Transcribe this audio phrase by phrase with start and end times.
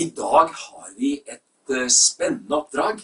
[0.00, 3.02] i dag har vi et eh, spennende oppdrag.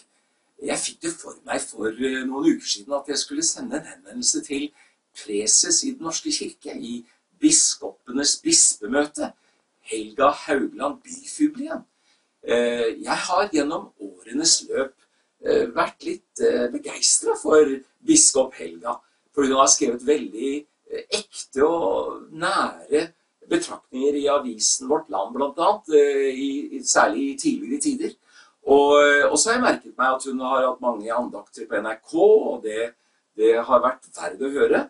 [0.65, 3.91] Jeg fikk det for meg for eh, noen uker siden at jeg skulle sende en
[3.91, 4.71] henvendelse til
[5.17, 7.03] preses i Den norske kirke, i
[7.40, 9.32] biskopenes bispemøte,
[9.87, 11.85] Helga Haugland Byfuglien.
[12.43, 14.94] Eh, jeg har gjennom årenes løp
[15.76, 16.40] vært litt
[16.72, 17.68] begeistra for
[18.08, 18.96] biskop Helga,
[19.36, 20.52] fordi hun har skrevet veldig
[21.14, 23.02] ekte og nære
[23.50, 28.14] betraktninger i avisen Vårt Land bl.a., eh, særlig i tidligere tider.
[28.66, 31.80] Og, eh, og, så har jeg merket meg at hun har hatt mange andakter på
[31.82, 32.90] NRK, og det,
[33.38, 34.82] det har vært verdt å høre.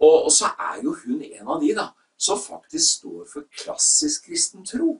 [0.00, 4.28] Og, og, så er jo hun en av de da, som faktisk står for klassisk
[4.30, 4.96] kristen tro.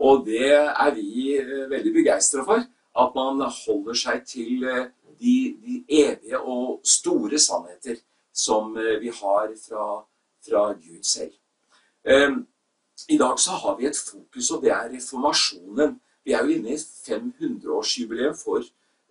[0.00, 2.66] Og det er vi eh, veldig begeistra for.
[3.00, 8.00] At man holder seg til de, de, evige og store sannheter
[8.34, 9.84] som vi har fra,
[10.42, 11.39] fra Gud selv.
[12.04, 12.46] Ehm,
[13.08, 16.00] I dag så har vi et fokus, og det er reformasjonen.
[16.24, 18.64] Vi er jo inne i 500-årsjubileum for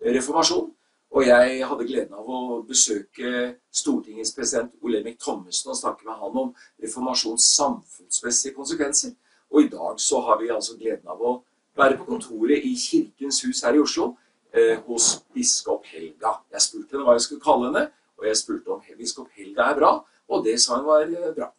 [0.04, 0.70] reformasjon.
[1.10, 6.38] Og jeg hadde gleden av å besøke Stortingets president Olemic Thommessen og snakke med han
[6.44, 9.16] om reformasjons samfunnsmessige konsekvenser.
[9.50, 11.40] Og i dag så har vi altså gleden av å
[11.74, 14.12] være på kontoret i Kirkens hus her i Oslo
[14.54, 16.36] eh, hos biskop Helga.
[16.54, 17.88] Jeg spurte henne hva jeg skulle kalle henne,
[18.20, 19.96] og jeg spurte om biskop Helga er bra,
[20.30, 21.50] og det sa hun var eh, bra.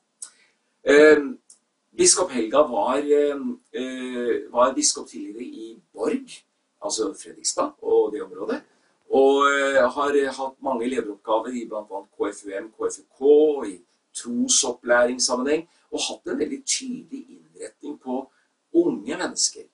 [0.83, 1.17] Eh,
[1.97, 6.29] biskop Helga var, eh, var, biskop tidligere i Borg,
[6.81, 8.61] altså Fredrikstad og det området.
[9.09, 12.01] Og eh, har hatt mange lederoppgaver i bl.a.
[12.17, 13.21] KFUM, KFUK,
[13.67, 13.81] i
[14.15, 15.67] trosopplæringssammenheng.
[15.91, 18.31] Og hatt en veldig tydelig innretning på
[18.73, 19.67] unge mennesker.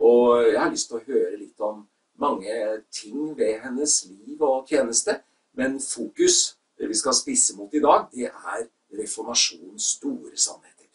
[0.00, 1.82] Og jeg har lyst til å høre litt om
[2.18, 5.20] mange ting ved hennes liv og tjeneste.
[5.52, 10.88] Men fokus, det vi skal spisse mot i dag, det er reformasjonens store sannheter.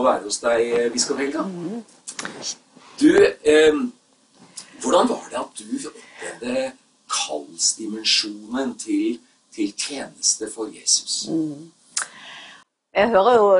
[0.00, 1.44] Å være hos deg, biskop Helga.
[3.00, 3.80] Du, eh,
[4.82, 6.70] hvordan var det at du opplevde
[7.10, 9.18] kallsdimensjonen til,
[9.54, 11.26] til tjeneste for Jesus?
[11.28, 11.70] Mm.
[12.96, 13.50] Jeg hører jo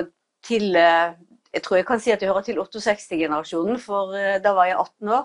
[0.47, 1.19] til eh,
[1.51, 4.79] Jeg tror jeg kan si at jeg hører til 68-generasjonen, for eh, da var jeg
[4.79, 5.25] 18 år.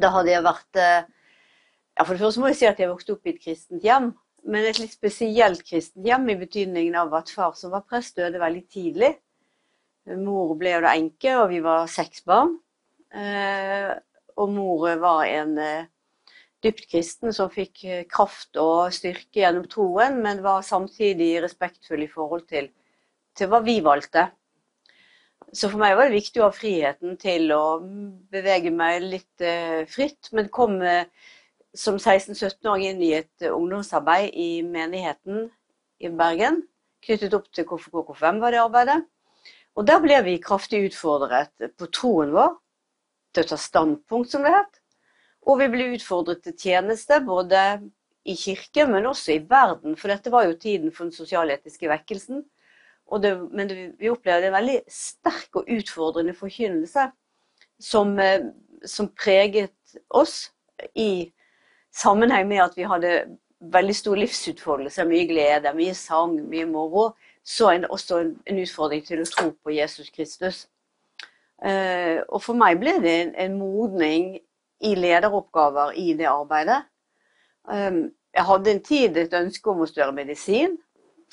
[0.00, 1.02] Da hadde jeg vært eh,
[1.98, 4.14] ja, For det første må jeg si at jeg vokste opp i et kristent hjem
[4.42, 8.40] men et litt spesielt kristent hjem i betydningen av at far som var prest, døde
[8.42, 9.12] veldig tidlig.
[10.10, 12.56] Mor ble jo da enke, og vi var seks barn.
[13.14, 13.90] Eh,
[14.40, 15.88] og mor var en eh,
[16.64, 22.10] dypt kristen som fikk eh, kraft og styrke gjennom troen, men var samtidig respektfull i
[22.10, 22.70] forhold til,
[23.38, 24.26] til hva vi valgte.
[25.52, 27.62] Så for meg var det viktig å ha friheten til å
[28.32, 29.42] bevege meg litt
[29.90, 30.78] fritt, men kom
[31.76, 35.50] som 16-17-åring inn i et ungdomsarbeid i menigheten
[36.00, 36.62] i Bergen.
[37.04, 39.02] Knyttet opp til KFK KFM var det arbeidet.
[39.76, 42.54] Og der ble vi kraftig utfordret på troen vår,
[43.32, 44.80] til å ta standpunkt, som det het.
[45.48, 47.62] Og vi ble utfordret til tjeneste, både
[48.28, 49.96] i kirke, men også i verden.
[49.98, 52.44] For dette var jo tiden for den sosialetiske vekkelsen.
[53.22, 57.08] Det, men det, vi opplevde en veldig sterk og utfordrende forkynnelse
[57.82, 58.46] som, eh,
[58.88, 59.74] som preget
[60.08, 60.52] oss
[60.96, 61.32] i
[61.92, 63.10] sammenheng med at vi hadde
[63.72, 67.10] veldig stor livsutfoldelse, mye glede, mye sang, mye moro,
[67.42, 70.66] så en, også en, en, utfordring til å tro på Jesus Kristus.
[71.62, 74.32] Uh, og for meg ble det en, en, modning
[74.82, 76.80] i lederoppgaver i det arbeidet.
[77.70, 80.74] Um, jeg hadde en tid et ønske om å studere medisin.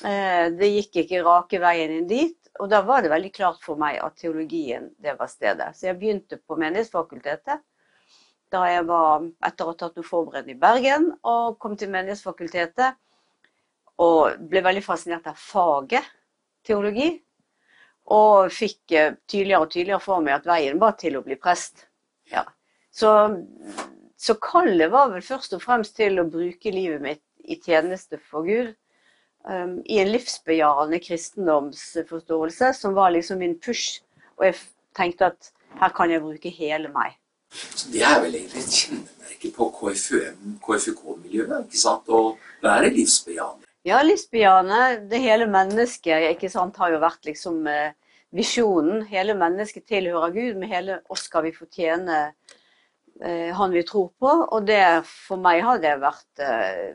[0.04, 2.36] Uh, det gikk ikke rake veien inn dit.
[2.60, 5.70] Og da var det veldig klart for meg at teologien det var stedet.
[5.74, 7.62] Så jeg begynte på Menighetsfakultetet
[8.50, 12.98] da jeg var etter å ha tatt noe forberedende i Bergen og kom til Menighetsfakultetet.
[14.00, 16.06] Og ble veldig fascinert av faget
[16.66, 17.12] teologi.
[18.10, 21.86] Og fikk eh, tydeligere og tydeligere for meg at veien var til å bli prest.
[22.32, 22.46] Ja.
[22.90, 23.10] Så,
[24.18, 28.48] så kallet var vel først og fremst til å bruke livet mitt i tjeneste for
[28.48, 28.74] Gud.
[29.48, 34.02] Um, I en livsbejarende kristendomsforståelse som var liksom min push.
[34.36, 34.58] Og jeg
[34.96, 37.16] tenkte at her kan jeg bruke hele meg.
[37.50, 41.64] Så Det er vel egentlig et kjennemerke på KFUM, KFUK-miljøet.
[41.66, 42.08] ikke sant?
[42.08, 43.69] Å være livsbejaende.
[43.82, 45.08] Ja, livsbejaende.
[45.08, 47.94] Det hele mennesket ikke sant, har jo vært liksom eh,
[48.36, 49.06] visjonen.
[49.08, 52.18] Hele mennesket tilhører Gud, med hele oss skal vi fortjene
[53.24, 54.34] eh, Han vi tror på.
[54.52, 56.92] Og det for meg har det vært eh,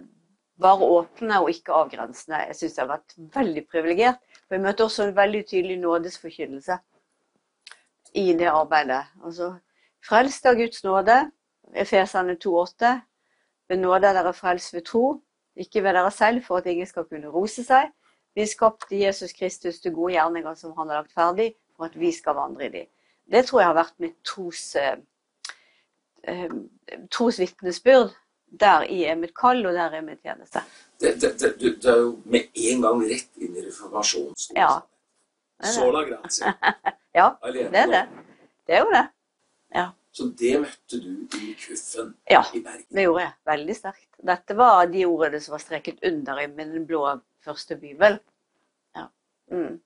[0.61, 2.43] bare åpne og ikke avgrensende.
[2.51, 4.21] Jeg syns jeg har vært veldig privilegert.
[4.45, 6.77] For jeg møtte også en veldig tydelig nådesforkynnelse
[8.21, 9.01] i det arbeidet.
[9.25, 9.55] Altså,
[10.05, 11.17] frelst av Guds nåde,
[11.73, 12.97] Efesene 2,8.
[13.73, 15.15] Ved nåde er dere frelst ved tro,
[15.55, 17.91] ikke ved dere selv for at ingen skal kunne rose seg.
[18.35, 22.11] Vi skapte Jesus Kristus til gode gjerninger som han har lagt ferdig, for at vi
[22.11, 22.89] skal vandre i dem.
[23.31, 24.97] Det tror jeg har vært mitt tros, eh,
[26.27, 26.51] eh,
[27.11, 28.13] trosvitnesbyrd.
[28.59, 30.61] Der i er mitt kall, og der er min tjeneste.
[31.01, 34.37] Det, det, det, det er jo med en gang rett inn i reformasjonen.
[34.55, 34.69] Ja.
[35.63, 36.53] Sola grazie.
[37.15, 38.01] Ja, det er det.
[38.67, 39.05] Det er jo det.
[39.75, 39.85] Ja.
[40.15, 41.09] Så det møtte du
[41.41, 42.41] i kuffen Ja.
[42.55, 42.85] i Bergen.
[42.89, 43.33] Ja, Det gjorde jeg.
[43.49, 44.07] Veldig sterkt.
[44.31, 47.01] Dette var de ordene som var streket under i min blå
[47.43, 48.15] første bibel.
[48.95, 49.07] Ja.
[49.51, 49.81] Mm.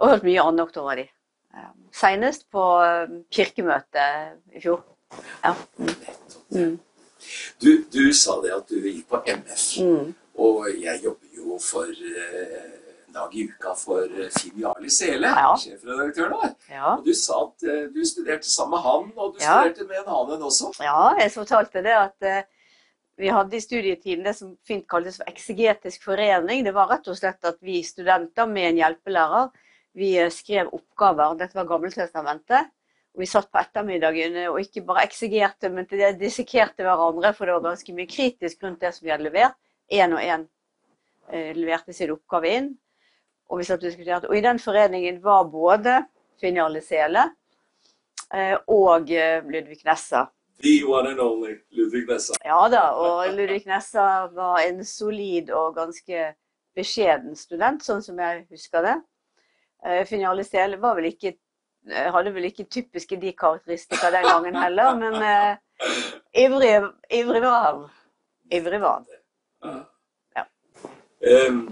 [0.00, 1.06] Og hørt mye annet over de.
[1.92, 4.82] Senest på eh, kirkemøtet i fjor.
[5.44, 5.54] Ja.
[5.78, 5.94] Mm.
[6.50, 6.76] Mm.
[7.62, 10.14] Du, du sa det at du vil på MF, Mm.
[10.40, 12.79] og jeg jobber jo for eh,
[13.10, 15.50] en dag i uka for eh, Finn Jarli Sele, Ja.
[15.58, 16.52] sjefredaktøren vår.
[16.70, 16.94] Ja.
[16.96, 19.60] Og du sa at eh, du studerte sammen med han, og du Ja.
[19.64, 20.70] studerte med en annen også.
[20.80, 22.42] ja, jeg fortalte det at eh,
[23.18, 26.62] vi hadde i studietiden det som fint kaltes for eksegetisk forening.
[26.64, 29.50] Det var rett og slett at vi studenter med en hjelpelærer,
[29.94, 31.34] vi eh, skrev oppgaver.
[31.36, 32.70] Dette var Gammeltestamentet.
[33.10, 35.84] Og vi satt på ettermiddagene og ikke bare eksegerte, men
[36.16, 39.56] dissekerte hverandre, for det var ganske mye kritisk rundt det som vi hadde levert.
[39.90, 40.46] Én og én
[41.32, 42.78] eh, leverte sin oppgave inn.
[43.50, 44.30] Og vi satt og diskuterte.
[44.30, 46.04] Og i den foreningen var både
[46.40, 47.26] Finn Jarle Sele
[48.34, 50.28] eh, og eh, Ludvig Nessa.
[50.62, 52.36] The one and only Ludvig Nessa.
[52.44, 56.30] Ja da, og Ludvig Nessa var en solid og ganske
[56.76, 58.96] beskjeden student, sånn som jeg husker det.
[59.84, 61.34] Eh, Finn Jarle Sele var vel ikke,
[61.90, 65.96] eh, hadde vel ikke typiske de karakteristikker den gangen heller, men eh,
[66.44, 66.76] ivrig,
[67.10, 67.86] ivrig var han.
[68.52, 69.06] Ivrig var han.
[69.64, 69.78] Ja.
[70.36, 70.44] Ja.
[71.20, 71.64] Em,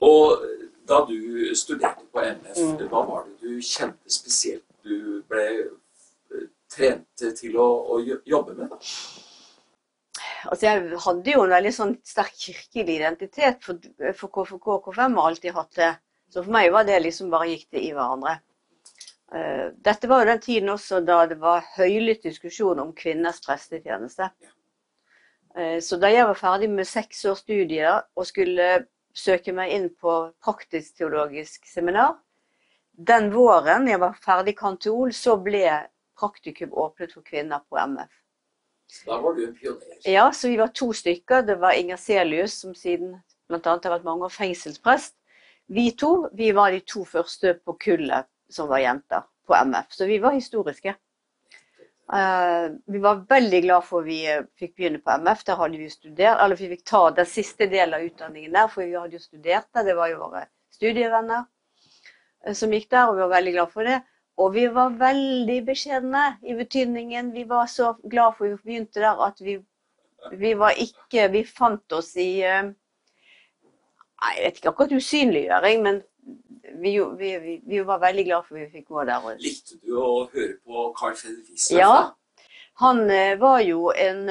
[0.00, 0.44] og
[0.88, 2.88] da du studerte på MF, Mm.
[2.90, 8.70] hva var det du kjente spesielt du ble eh, trent til å, å jobbe med?
[8.70, 8.78] da?
[10.50, 13.78] Altså, jeg hadde jo en veldig sånn sterk kirkelig identitet for,
[14.16, 15.90] for KFK og KFM har alltid hatt det.
[16.32, 18.38] Så for meg var det liksom bare gikk det i hverandre.
[19.30, 24.30] Uh, Dette var jo den tiden også da det var høylytt diskusjon om kvinners prestetjeneste.
[25.54, 28.86] Uh, Så da jeg var ferdig med seks års studier og skulle
[29.16, 32.16] søke meg inn på praktisk-teologisk seminar,
[33.00, 35.64] den våren jeg var ferdig kantol, så ble
[36.20, 38.10] praktikum åpnet for kvinner på MF.
[38.90, 40.00] Så da var du en pioner.
[40.04, 41.44] Ja, så vi var to stykker.
[41.46, 43.14] Det var Inger Selius, som siden
[43.48, 43.60] bl.a.
[43.64, 45.14] har vært mange år fengselsprest.
[45.70, 50.08] Vi to vi var de to første på kullet som var jenter på MF, så
[50.10, 50.96] vi var historiske.
[52.12, 55.44] Eh, vi var veldig glad for vi eh, fikk begynne på MF.
[55.46, 58.82] Der hadde vi studert, eller vi fikk ta den siste delen av utdanningen der, for
[58.82, 59.86] vi hadde jo studert der.
[59.86, 60.42] Det var jo våre
[60.74, 61.44] studievenner
[62.46, 64.00] eh, som gikk der, og vi var veldig glad for det.
[64.40, 69.18] Og vi var veldig beskjedne i betydningen Vi var så glad for vi begynte der
[69.26, 69.58] at vi,
[70.32, 72.40] vi var ikke Vi fant oss i
[74.20, 76.00] jeg vet ikke akkurat usynliggjøring, men
[76.82, 79.26] vi, vi, vi, vi var veldig glad for at vi fikk gå der.
[79.26, 81.78] Og, Likte du å høre på Carl Fredrik Wisløff?
[81.78, 82.48] Ja.
[82.82, 84.28] han eh, var jo en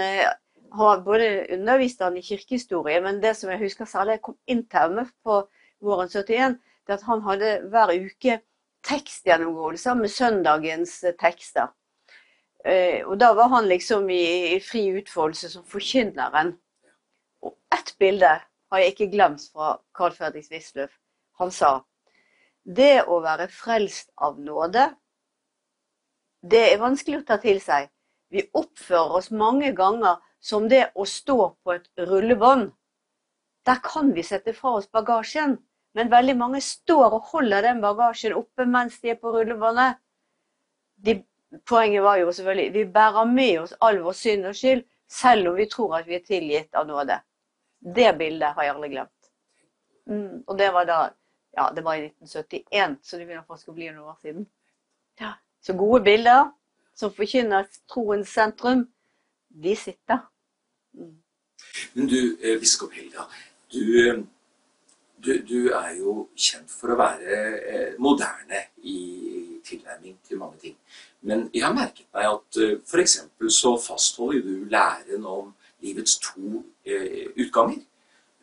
[0.70, 4.36] Han har både undervist han i kirkehistorie, men det som jeg husker særlig jeg kom
[4.46, 5.40] inn til MF på
[5.82, 8.36] våren 71, det at han hadde hver uke
[8.86, 11.72] tekstgjennomgåelser med søndagens eh, tekster.
[12.66, 16.54] Eh, og da var han liksom i, i fri utfoldelse som forkynneren.
[17.46, 18.32] Og ett bilde
[18.72, 20.92] har jeg ikke glemt fra Carl Fredrik Wisløff.
[21.40, 21.80] Han sa
[22.70, 24.90] det å være frelst av nåde,
[26.42, 27.90] det er vanskelig å ta til seg.
[28.30, 32.70] Vi oppfører oss mange ganger som det å stå på et rullebånd.
[33.68, 35.58] Der kan vi sette fra oss bagasjen,
[35.98, 39.98] men veldig mange står og holder den bagasjen oppe mens de er på rullebåndet.
[41.04, 41.18] De,
[41.68, 45.58] poenget var jo selvfølgelig vi bærer med oss all vår synd og skyld, selv om
[45.58, 47.18] vi tror at vi er tilgitt av nåde.
[47.80, 49.32] Det bildet har jeg aldri glemt.
[50.10, 51.00] Mm, og det var da
[51.58, 54.48] Ja, det var i 1971, så det begynner faktisk å bli noen år siden.
[55.20, 56.52] Ja, Så gode bilder
[56.96, 58.86] som forkynner troens sentrum,
[59.50, 60.20] de sitter.
[60.94, 61.18] Mm.
[61.94, 63.26] Men du, eh, biskop Helga,
[63.74, 64.22] du, eh,
[65.24, 68.98] du, du er jo kjent for å være eh, moderne i
[69.66, 70.78] tilnærming til mange ting.
[71.22, 73.18] Men jeg har merket meg at eh, f.eks.
[73.52, 75.54] så fastholder du læren om
[75.84, 77.84] livets to eh, utganger.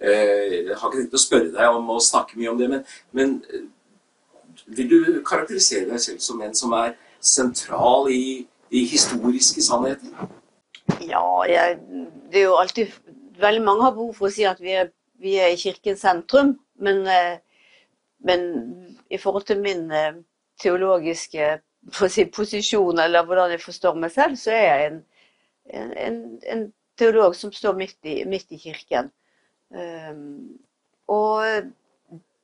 [0.01, 2.83] Eh, jeg har ikke tenkt å spørre deg om å snakke mye om det, men,
[3.17, 3.65] men eh,
[4.77, 10.29] Vil du karakterisere deg selv som en som er sentral i de historiske sannheter?
[11.01, 11.79] Ja, jeg,
[12.33, 12.93] det er jo alltid
[13.37, 14.87] Veldig mange har behov for å si at vi er,
[15.21, 16.55] vi er i kirkens sentrum.
[16.81, 17.35] Men, eh,
[18.25, 18.47] men,
[19.13, 19.91] i forhold til min
[20.57, 21.51] teologiske
[22.09, 24.97] si, posisjon, eller hvordan jeg forstår meg selv, så er jeg en,
[26.01, 26.17] en,
[26.49, 26.65] en
[26.97, 29.13] teolog som står midt i, midt i kirken.
[29.71, 30.59] Um,
[31.11, 31.73] og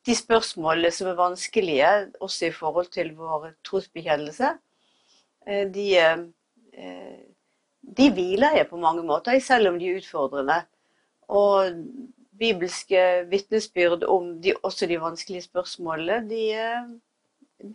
[0.06, 4.50] de spørsmålene som er vanskelige, også i forhold til vår trosbekjennelse,
[5.46, 7.20] eh, de, eh,
[7.82, 10.62] de hviler jeg på mange måter selv om de er utfordrende.
[11.28, 11.70] Og
[12.38, 16.42] bibelske vitnesbyrd om de, også de vanskelige spørsmålene, de,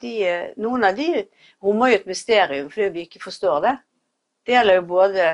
[0.02, 0.14] de,
[0.58, 1.28] noen av de
[1.64, 3.76] rommer jo et mysterium fordi vi ikke forstår det.
[4.46, 5.30] Det gjelder jo både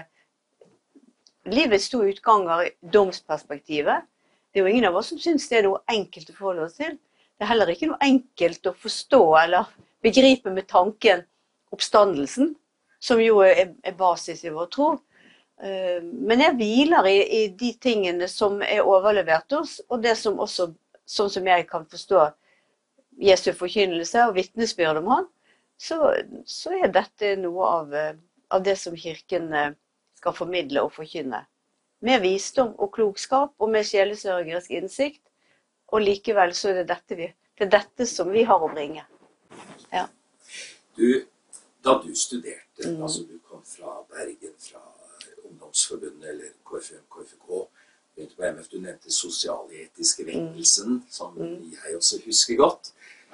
[1.50, 4.06] livets to utganger, domsperspektivet,
[4.54, 6.78] det er jo ingen av oss som syns det er noe enkelt å forholde oss
[6.78, 6.94] til.
[7.34, 9.72] Det er heller ikke noe enkelt å forstå eller
[10.06, 11.24] begripe med tanken
[11.74, 12.54] oppstandelsen,
[13.02, 14.92] som jo er, er basis i vår tro.
[15.64, 20.38] Eh, men jeg hviler i, i, de tingene som er overlevert oss, og det som
[20.44, 20.70] også,
[21.10, 22.28] sånn som jeg kan forstå
[23.24, 25.30] Jesu forkynnelse og vitnesbyrd om han,
[25.82, 25.98] så,
[26.46, 28.14] så, er dette noe av, eh,
[28.54, 29.74] av det som Kirken eh,
[30.24, 31.44] skal formidle og forkynne
[32.04, 35.22] med visdom og klokskap og med sjelesørgerisk innsikt.
[35.94, 37.28] Og likevel så er det dette, vi,
[37.60, 39.04] det er dette som vi har å bringe.
[39.94, 40.08] Ja.
[40.98, 41.24] Du,
[41.86, 43.04] da du studerte, mm.
[43.04, 44.82] altså du kom fra Bergen, fra
[45.46, 47.64] Ungdomsforbundet eller KFM, KFK,
[48.16, 51.10] begynte på MF, du nevnte sosialetiske vekkelsen, mm.
[51.14, 51.60] som mm.
[51.76, 52.94] jeg også husker godt.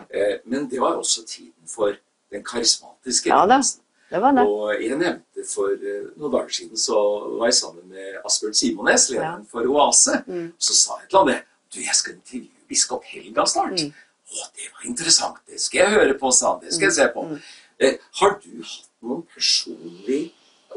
[0.10, 1.96] Eh, men det var også tiden for
[2.34, 3.82] den karismatiske vekkelsen.
[3.86, 4.46] Ja, det var det.
[4.50, 6.98] Og jeg nevnte for uh, noen dager siden så
[7.38, 9.50] var jeg sammen med Asbjørn Simones, lederen ja.
[9.52, 10.22] for Oase.
[10.28, 10.48] Mm.
[10.58, 11.40] Så sa jeg til ham det.
[11.70, 13.84] Du, jeg skal intervjue biskop Helga snart.
[13.84, 13.94] Mm.
[14.30, 15.42] Å, det var interessant.
[15.50, 16.64] Det skal jeg høre på, sa han.
[16.66, 17.26] Det skal jeg se på.
[17.30, 17.40] Mm.
[17.80, 20.24] Eh, har du hatt noen personlig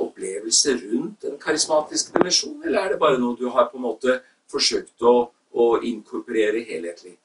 [0.03, 4.21] opplevelse rundt den karismatiske dimensjonen, eller er det bare noe du har på en måte
[4.53, 5.17] forsøkt å,
[5.53, 7.17] å inkorporere helhetlig?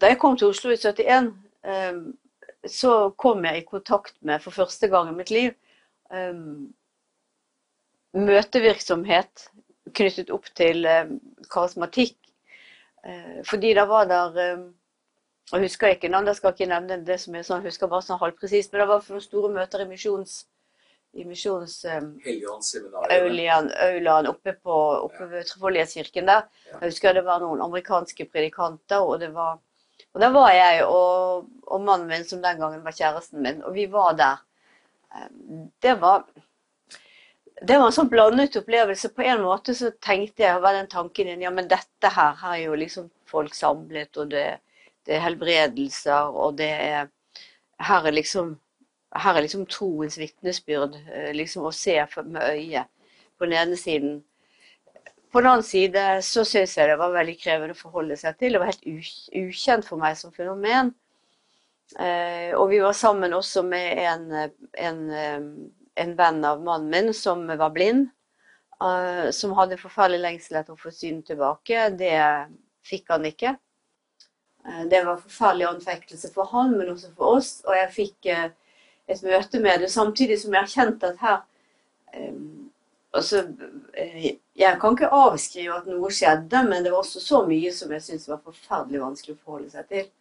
[0.00, 1.30] Da jeg kom til Oslo i 71,
[1.64, 2.04] um,
[2.70, 5.52] så kom jeg i kontakt med, for første gang i mitt liv,
[6.10, 6.70] um,
[8.14, 9.48] møtevirksomhet
[9.94, 11.18] knyttet opp til um,
[11.50, 12.16] karismatikk.
[13.04, 14.72] Uh, fordi da var der um,
[15.52, 18.06] Jeg husker ikke navn, jeg skal ikke nevne det som er sånn, jeg husker bare
[18.06, 20.46] sånn halvpresist, men det var noen store møter i misjons...
[21.14, 22.08] I misjons um,
[23.12, 26.48] Aulian oppe, på, oppe ved Trefoldighetskirken der.
[26.72, 29.60] Jeg husker det var noen amerikanske predikanter, og det var
[30.14, 33.74] og da var jeg og, og, mannen min, som den gangen var kjæresten min, og
[33.74, 34.42] vi var der.
[35.82, 36.22] Det var,
[37.60, 39.10] det var en sånn blandet opplevelse.
[39.14, 42.54] På en måte så tenkte jeg, var den tanken din, ja, men dette her, her
[42.54, 44.46] er jo liksom folk samlet, og det,
[45.06, 47.12] det er helbredelser, og det er
[47.84, 48.52] Her er liksom,
[49.18, 52.86] her er liksom troens vitnesbyrd, eh, liksom å se med øyet
[53.34, 54.20] på den ene siden.
[55.34, 58.54] På den annen side så syns jeg det var veldig krevende å forholde seg til.
[58.54, 58.84] Det var helt
[59.34, 60.92] ukjent for meg som fenomen.
[61.98, 64.22] Eh, og vi var sammen også med en,
[64.78, 65.48] en, eh,
[66.04, 68.06] en venn av mannen min som var blind.
[68.78, 71.88] Eh, som hadde forferdelig lengsel etter å få synet tilbake.
[71.98, 72.14] Det
[72.86, 73.56] fikk han ikke.
[74.86, 77.56] Det var forferdelig anfektelse for han, men også for oss.
[77.66, 81.42] Og jeg fikk et møte med det, samtidig som jeg erkjente at her
[83.14, 83.46] altså,
[84.56, 88.02] Jeg kan ikke avskrive at noe skjedde, men det var også så mye som jeg
[88.02, 90.12] syntes var forferdelig vanskelig å forholde seg til.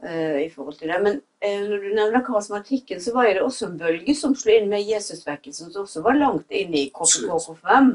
[0.00, 0.96] Uh, i forhold til det.
[1.04, 4.70] Men uh, når du nevner karismatikken, så var det også en bølge som slo inn
[4.70, 7.90] med Jesusvekkelsen, som også var langt inn i KFK-KFM.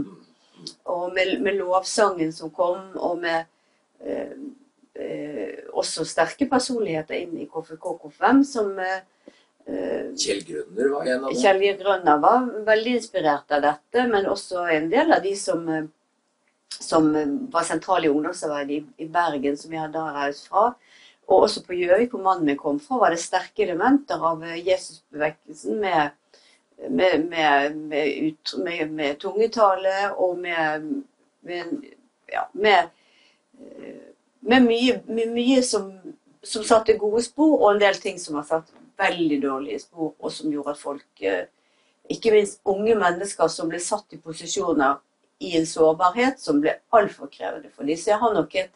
[0.93, 3.49] Og med, med, lovsangen som kom, og med
[4.05, 8.77] uh, også sterke personligheter inn i KFK-KFM, som
[9.65, 11.39] Kjell Grønner var en av dem?
[11.41, 15.87] Kjell Grønner var veldig inspirert av dette, men også en del av de som, eh,
[16.69, 17.09] som
[17.51, 20.67] var sentrale i ungdomsarbeidet i, Bergen, som jeg hadde reist fra.
[21.25, 24.61] Og også på Gjøvik, hvor mannen min kom fra, var det sterke elementer av eh,
[24.67, 26.13] Jesusbevekkelsen med,
[26.89, 31.03] med, med, med, med, tungetale og med,
[32.31, 32.89] ja, med,
[34.45, 35.91] mye, mye som,
[36.43, 40.31] som satte gode spor, og en del ting som har satt veldig dårlige spor, og
[40.31, 41.45] som gjorde at folk, eh,
[42.09, 44.99] ikke minst unge mennesker, som ble satt i posisjoner
[45.39, 47.97] i en sårbarhet som ble altfor krevende for dem.
[47.97, 48.71] Så jeg har nok et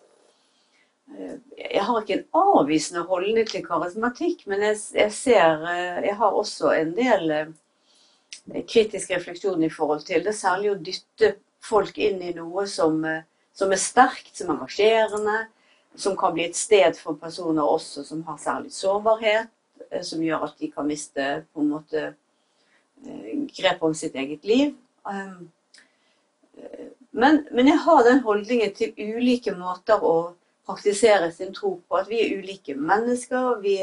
[1.16, 1.36] eh,
[1.70, 6.32] jeg har ikke en avvisende holdning til karismatikk, men jeg, jeg, ser eh, Jeg har
[6.32, 7.54] også en del
[8.68, 10.36] kritisk refleksjon i forhold til det.
[10.36, 13.02] Særlig å dytte folk inn i noe som,
[13.54, 15.40] som er sterkt, som er engasjerende,
[15.96, 19.50] som kan bli et sted for personer også som har særlig sårbarhet,
[20.06, 24.76] som gjør at de kan miste på en måte eh, grep om sitt eget liv.
[25.04, 25.50] Um,
[26.58, 30.16] eh, men, men, jeg har den holdningen til ulike måter å
[30.70, 31.98] praktisere sin tro på.
[31.98, 33.58] At vi er ulike mennesker.
[33.64, 33.80] Vi,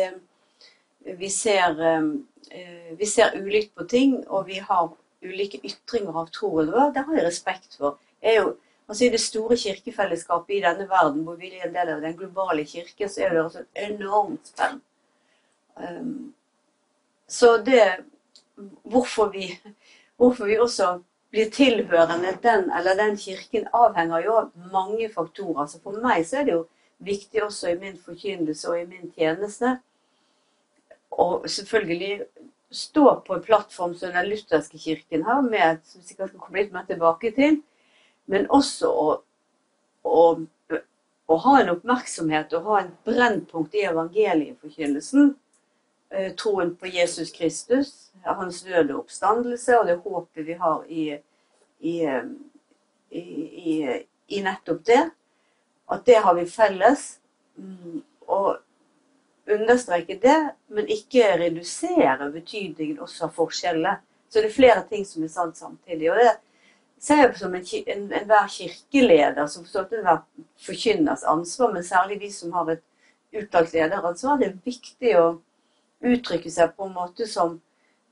[1.18, 1.74] vi, ser,
[2.96, 4.92] vi ser ulikt på ting, og vi har
[5.26, 6.94] ulike ytringer av troen vår.
[6.94, 7.98] Det har jeg respekt for.
[8.22, 8.54] Jeg jo
[8.88, 12.16] Altså I det store kirkefellesskapet i denne verden, hvor vi er en del av den
[12.16, 14.78] globale kirken, så er det et enormt spenn.
[15.76, 16.34] Um,
[17.28, 18.04] så det
[18.82, 19.50] hvorfor vi,
[20.16, 25.66] hvorfor vi også blir tilhørende den eller den kirken, avhenger jo av mange faktorer.
[25.66, 26.64] Så for meg så er det jo
[27.04, 29.76] viktig også i min forkynnelse og i min tjeneste
[31.10, 32.26] å selvfølgelig
[32.76, 36.74] stå på en plattform som den lutherske kirken har, med, som vi skal komme litt
[36.74, 37.60] mer tilbake til,
[38.26, 39.06] men også å,
[40.02, 40.24] å,
[41.26, 45.34] å ha en oppmerksomhet og ha en brennpunkt i evangelieforkynnelsen.
[46.10, 51.06] Eh, troen på Jesus Kristus, hans døde oppstandelse og det håpet vi har i,
[51.80, 51.96] i,
[53.10, 53.74] i,
[54.26, 55.02] i nettopp det.
[55.90, 57.18] At det har vi felles.
[57.58, 58.56] Mm, og
[59.46, 60.38] understreke det,
[60.74, 63.92] men ikke redusere betydningen også av forskjellene.
[64.28, 66.10] Så det er flere ting som er sant samtidig.
[66.10, 66.32] Og det,
[66.98, 70.22] ser jeg på som enhver en, en kirkeleder som forstår enhver
[70.66, 72.82] forkynners ansvar, men særlig de som har et
[73.36, 74.40] uttalt lederansvar.
[74.40, 75.26] Det er viktig å
[76.14, 77.58] uttrykke seg på en måte som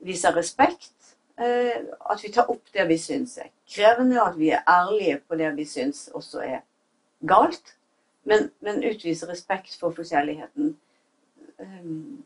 [0.05, 0.93] viser respekt.
[1.37, 5.19] Eh, at vi tar opp det vi syns er krevende, og at vi er ærlige
[5.27, 6.61] på det vi syns også er
[7.27, 7.75] galt.
[8.25, 10.71] Men, men utviser respekt for forskjelligheten.
[11.61, 12.23] Um,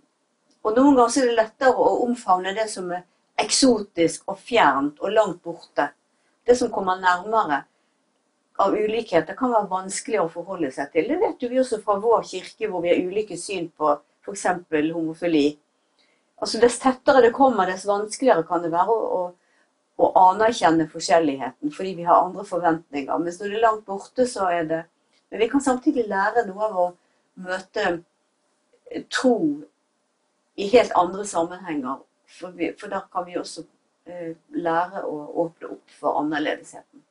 [0.64, 3.04] og noen ganger er det lettere å omfavne det som er
[3.40, 5.90] eksotisk og fjernt og langt borte,
[6.48, 7.64] det som kommer nærmere
[8.60, 11.08] av ulikheter, kan være vanskelig å forholde seg til.
[11.08, 13.94] Det vet vi også fra vår kirke, hvor vi har ulike syn på
[14.26, 14.46] f.eks.
[14.94, 15.46] homofili.
[16.40, 19.24] Altså, Dess tettere det kommer, dess vanskeligere kan det være å, å,
[20.00, 23.24] å, anerkjenne forskjelligheten, fordi vi har andre forventninger.
[23.24, 24.86] Mens når det er langt borte, så er det
[25.30, 26.86] Men vi kan samtidig lære noe av å
[27.46, 28.00] møte
[29.14, 29.36] tro
[30.58, 32.00] i helt andre sammenhenger.
[32.26, 33.62] For, vi, for da kan vi også
[34.10, 37.02] Eh, lære å åpne opp for annerledesheten.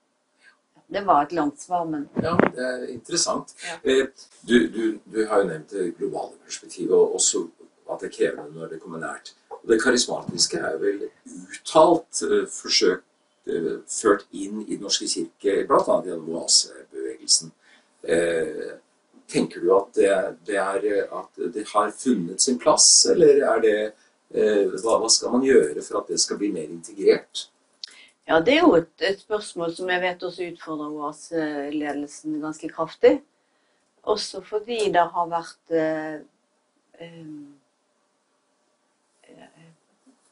[0.89, 3.53] Det var et langt svar, men Ja, det er interessant.
[3.65, 3.77] Ja.
[3.91, 4.07] Eh,
[4.49, 7.45] du, du, du, har jo nevnt det globale perspektivet, og også
[7.93, 9.35] at det er krevende når det kommer nært.
[9.51, 13.05] Og det karismatiske er vel uttalt uh, forsøkt
[13.51, 16.01] uh, ført inn i Den norske kirke, bl.a.
[16.07, 17.55] gjennom oasebevegelsen.
[19.29, 20.13] Tenker du at det,
[20.47, 23.79] det, er, at det har funnet sin plass, eller er det
[24.29, 27.47] Eh, hva, hva, skal man gjøre for at det skal bli mer integrert?
[28.29, 33.23] Ja, Det er jo et, et spørsmål som jeg vet også utfordrer OAS-ledelsen ganske kraftig.
[34.03, 36.19] Også fordi det har vært eh,
[37.01, 37.31] eh,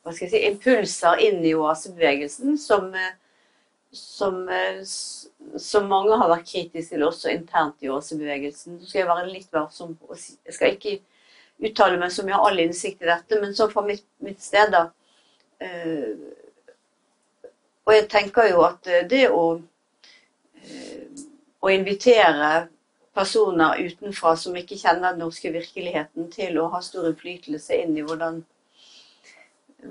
[0.03, 2.93] hva skal jeg si, impulser inn i OAS-bevegelsen som,
[3.97, 4.45] som,
[5.57, 8.77] som, mange har vært kritiske til også internt i OAS-bevegelsen.
[8.79, 9.97] Så skal jeg være litt varsom.
[10.13, 10.99] Jeg skal ikke
[11.65, 14.69] uttale meg som jeg har all innsikt i dette, men så fra mitt, mitt sted,
[14.77, 14.91] da
[15.65, 16.13] eh,
[17.87, 19.45] Og jeg tenker jo at eh, det å,
[20.63, 21.23] eh,
[21.63, 22.67] å invitere
[23.17, 28.05] personer utenfra som ikke kjenner den norske virkeligheten, til å ha stor innflytelse inn i
[28.05, 28.43] hvordan,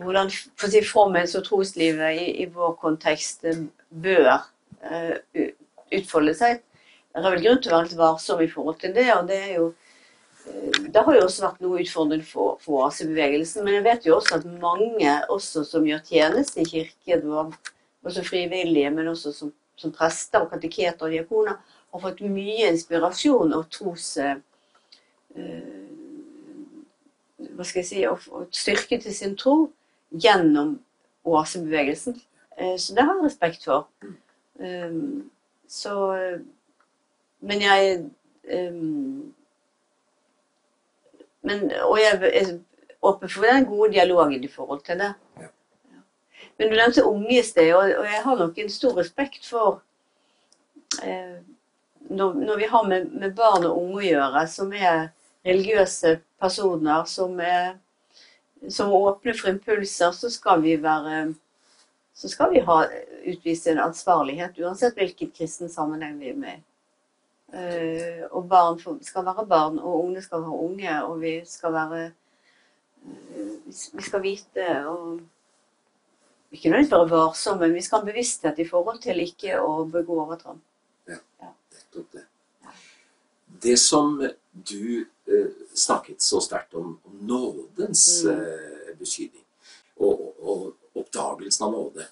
[0.03, 5.15] hvordan si, formens og troslivet i, i, vår kontekst eh, bør uh,
[5.95, 6.61] utfolde seg.
[7.15, 9.07] Det er vel grunn til å være litt varsom i forhold til det.
[9.15, 9.71] og det er jo
[10.93, 13.63] det har jo også vært noe utfordrende for, for AC-bevegelsen.
[13.65, 17.23] Men jeg vet jo også at mange også som gjør tjeneste i kirken,
[18.05, 21.59] også frivillige, men også som, som prester og kateketer og diakoner,
[21.91, 24.37] har fått mye inspirasjon og tros eh,
[27.55, 29.55] Hva skal jeg si og, og styrke til sin tro
[30.11, 30.77] gjennom
[31.27, 32.17] oasebevegelsen.
[32.57, 33.87] Eh, så det har jeg respekt for.
[34.55, 35.31] Um,
[35.67, 35.95] så
[37.39, 38.05] Men jeg
[38.53, 39.33] um,
[41.45, 42.53] men, og jeg er
[43.01, 45.13] åpen for den gode dialogen i forhold til det.
[45.41, 45.47] Ja.
[46.57, 49.81] Men du nevnte unge i sted, og, og, jeg har nok en stor respekt for
[51.03, 51.39] eh,
[52.09, 55.09] når, når, vi har med, med, barn og unge å gjøre, som er
[55.45, 57.75] religiøse personer, som er
[58.71, 61.33] som åpner for impulser, så skal vi være
[62.15, 62.77] så skal vi ha,
[63.27, 66.61] utvise en ansvarlighet, uansett hvilken kristen sammenheng vi er med.
[67.51, 72.05] Eh, og barn skal være barn, og unge skal være unge, og vi skal være
[73.03, 75.19] uh, Vi skal vite og
[76.55, 79.83] Ikke nødvendigvis være varsomme, men vi skal ha en bevissthet i forhold til ikke å
[79.91, 80.61] begå overtramp.
[81.09, 81.19] Ja,
[81.75, 82.23] nettopp det.
[83.65, 84.15] det som
[84.69, 88.31] du eh, snakket så sterkt om, om nådens Mm.
[88.31, 89.43] eh, betydning,
[89.97, 92.05] og, og, og oppdagelsen av nåde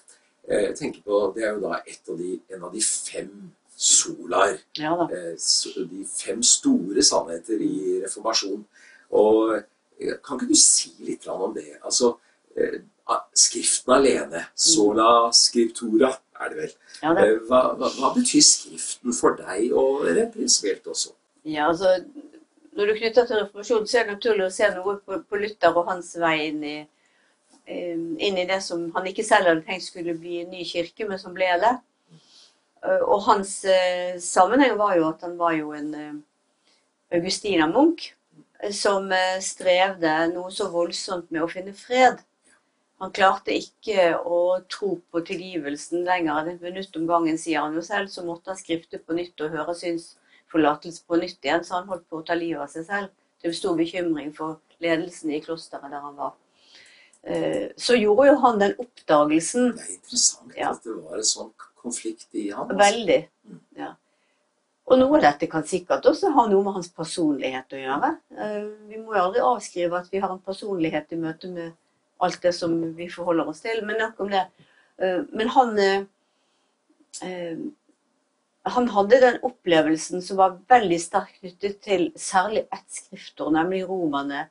[0.48, 3.30] eh, jeg tenker på, Det er jo da av de, en av de fem
[3.76, 5.34] solar Ja eh,
[5.90, 8.64] de fem store sannheter i reformasjon.
[9.10, 11.78] Og eh, kan ikke du si litt om det?
[11.82, 12.16] Altså,
[13.34, 16.08] Skriften alene, sola scriptura,
[16.40, 16.70] er det vel.
[17.02, 17.24] Ja, da.
[17.26, 21.12] Eh, Hva, hva, hva betyr Skriften for deg, og rent prinsipielt også?
[21.44, 21.90] Ja, altså,
[22.72, 25.76] når du knytter til reformasjonen, så er det naturlig å se noe på, på Luther
[25.76, 26.76] og hans vei inn i,
[27.66, 31.08] eh, inn i det som han ikke selv hadde tenkt skulle bli en ny kirke,
[31.10, 31.74] men som ble det.
[32.84, 36.14] Eh, Og hans eh, sammenheng var jo at han var jo en eh,
[37.18, 42.22] eh, som eh, strevde noe så voldsomt med å finne fred.
[43.04, 44.38] Han klarte ikke å
[44.72, 48.08] tro på tilgivelsen lenger enn et minutt om gangen, sier han jo selv.
[48.08, 52.06] Så måtte han skrifte på nytt og høre synsforlatelse på nytt igjen, så han holdt
[52.08, 53.12] på å ta livet av seg selv.
[53.44, 56.32] Til stor bekymring for ledelsen i klosteret der han var.
[57.24, 60.70] Eh, Så gjorde jo han den oppdagelsen Det er interessant Ja.
[60.72, 62.68] at det var en sånn konflikt i ham.
[62.70, 62.78] altså.
[62.84, 63.28] veldig.
[63.48, 63.60] Mm.
[63.76, 63.92] Ja.
[64.86, 68.16] Og noe av dette kan sikkert også ha noe med hans personlighet å gjøre.
[68.38, 71.72] Eh, Vi må jo aldri avskrive at vi har en personlighet i møte med
[72.22, 74.44] alt det som vi forholder oss til, men nok om det.
[75.02, 76.04] Eh, Men han eh,
[77.22, 77.58] eh,
[78.64, 84.48] han hadde den opplevelsen som var veldig sterkt knyttet til særlig ett skriftord, nemlig romerne,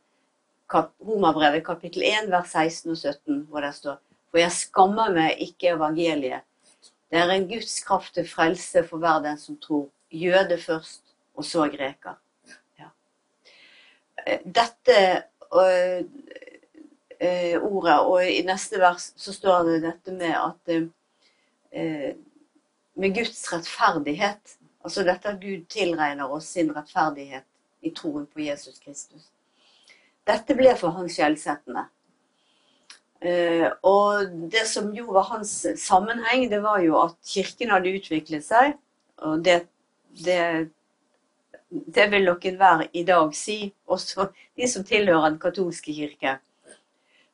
[0.73, 3.99] Romerbrevet kapittel 1, vers 16 og 17, hvor det står
[4.31, 6.41] For jeg skammer meg ikke evangeliet.
[7.13, 9.91] Det er en Guds kraft til frelse for hver den som tror.
[10.09, 11.03] Jøde først,
[11.37, 12.17] og så greker.
[12.79, 12.89] Ja.
[14.45, 14.97] Dette
[17.21, 20.75] øh, ordet, og i neste vers så står det dette med at
[21.71, 22.13] eh,
[22.95, 24.57] med Guds rettferdighet.
[24.83, 27.45] Altså dette at Gud tilregner oss sin rettferdighet
[27.81, 29.29] i troen på Jesus Kristus.
[30.27, 31.87] Dette ble for han skjellsettende.
[33.23, 38.45] Eh, og det som jo var hans sammenheng, det var jo at kirken hadde utviklet
[38.45, 38.75] seg.
[39.23, 39.61] Og det,
[40.25, 40.69] det,
[41.69, 46.37] det vil nok enhver i dag si, også de som tilhører den katolske kirke.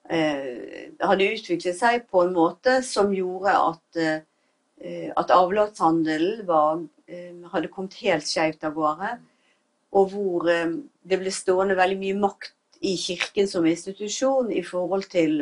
[0.10, 6.80] Eh, hadde utviklet seg på en måte som gjorde at eh, at avlatshandelen var,
[7.12, 9.10] eh, hadde kommet helt skjevt av gårde,
[9.92, 15.42] og hvor det ble stående veldig mye makt i kirken som institusjon i forhold til,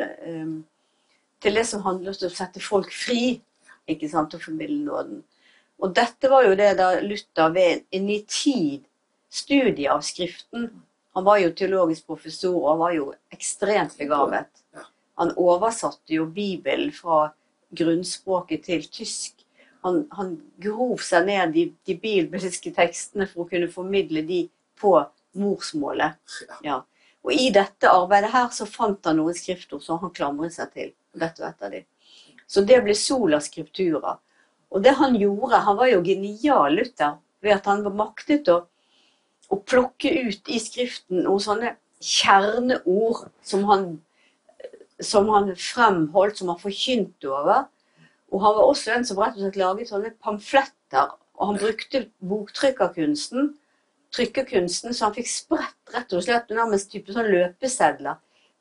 [1.38, 3.36] til det som handlet om å sette folk fri
[3.88, 5.22] ikke sant, og formidle nåden.
[5.78, 8.88] Og dette var jo det da Luther ved en nitid
[9.30, 10.70] studie av Skriften
[11.18, 14.46] Han var jo teologisk professor og han var jo ekstremt begavet.
[15.18, 17.32] Han oversatte jo Bibelen fra
[17.74, 19.42] grunnspråket til tysk.
[19.82, 24.44] Han, han grov seg ned de, de bibelske tekstene for å kunne formidle de
[24.78, 24.94] på
[25.42, 26.38] morsmålet.
[26.62, 26.84] Ja.
[27.26, 30.94] Og i dette arbeidet her så fant han noen skriftord som han klamret seg til.
[31.18, 31.82] Dette et av de.
[32.46, 34.14] Så det ble sola skriptura.
[34.70, 38.60] Og det han gjorde, han var jo genial, Luther, ved at han maktet å,
[39.48, 43.86] å plukke ut i Skriften noen sånne kjerneord som han,
[45.00, 47.66] som han fremholdt, som han forkynte over.
[48.28, 51.14] Og han var også en som rett og slett laget sånne pamfletter.
[51.38, 53.52] Og han brukte boktrykkerkunsten,
[54.14, 58.18] trykkerkunsten, så han fikk spredt rett og slett nærmest type sånn løpesedler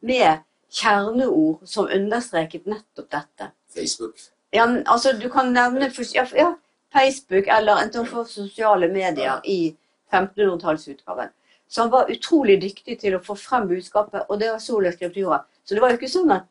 [0.08, 3.52] med kjerneord som understreket nettopp dette.
[3.74, 4.20] Facebook.
[4.56, 6.54] Ja, altså, du kan nevne ja, ja,
[6.94, 9.76] Facebook eller en form for sosiale medier i
[10.14, 11.34] 1500-tallsutgaven.
[11.68, 15.42] Så han var utrolig dyktig til å få frem budskapet, og det var sola skriptura.
[15.68, 16.48] Så det var jo ikke sånn at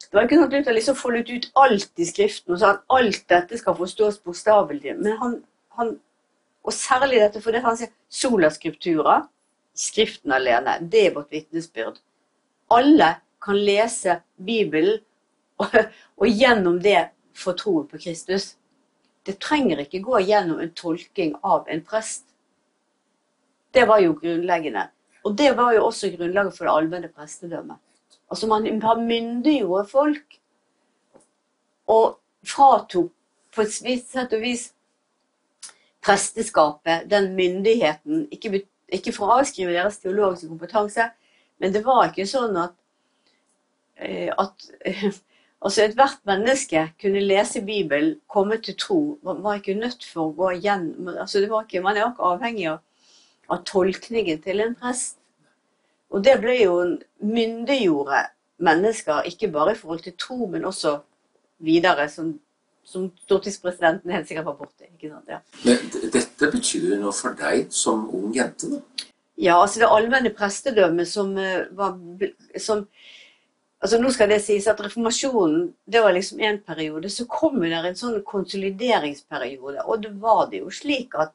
[0.00, 2.94] det var ikke sånn at Luther liksom foldet ut alt i Skriften og sa at
[2.96, 4.94] alt dette skal forstås bokstavelig.
[4.98, 5.34] Men han,
[5.78, 5.98] han
[6.62, 9.22] Og særlig dette fordi han sier sola skriptura,
[9.76, 12.00] Skriften alene, det er vårt vitnesbyrd.
[12.74, 14.98] Alle kan lese Bibelen
[15.62, 15.76] og,
[16.20, 18.56] og gjennom det få troen på Kristus.
[19.24, 22.26] Det trenger ikke gå gjennom en tolking av en prest.
[23.74, 24.88] Det var jo grunnleggende.
[25.24, 27.76] Og det var jo også grunnlaget for det allmenne prestedømmet.
[28.30, 30.38] Altså man har myndiggjorde folk
[31.90, 33.10] og fratok
[33.54, 34.70] på et sett og vis
[36.04, 41.10] presteskapet den myndigheten, ikke, ikke for å avskrive deres teologiske kompetanse,
[41.60, 42.76] men det var ikke sånn at,
[44.00, 44.70] eh, at
[45.64, 50.36] altså ethvert menneske kunne lese Bibelen, komme til tro, man var ikke nødt for å
[50.38, 52.80] gå igjen, altså det var ikke, man er ikke avhengig av,
[53.50, 55.18] av tolkningen til en prest.
[56.10, 58.24] Og det ble jo en myndiggjorde
[58.60, 60.98] mennesker, ikke bare i forhold til tro, men også
[61.64, 62.32] videre, som,
[62.84, 64.88] som stortingspresidenten helt sikkert var borti.
[64.90, 65.30] ikke sant?
[65.30, 65.40] Ja.
[65.64, 69.06] Men dette betyr jo noe for deg som ung jente, da?
[69.40, 71.94] Ja, altså det allmenne prestedømmet som eh, var
[72.60, 72.82] som,
[73.80, 77.08] altså Nå skal det sies at reformasjonen det var liksom en periode.
[77.08, 79.86] Så kom det en sånn konsolideringsperiode.
[79.86, 81.32] Og det var det jo slik at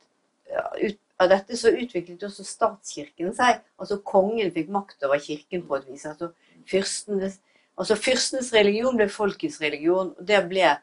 [0.51, 3.61] ja, ut, av dette så utviklet også statskirken seg.
[3.79, 6.05] Altså kongen fikk makt over kirken på et vis.
[6.09, 6.31] Altså
[6.69, 7.39] fyrstenes,
[7.79, 10.13] altså fyrstenes religion ble folkets religion.
[10.17, 10.75] og ble,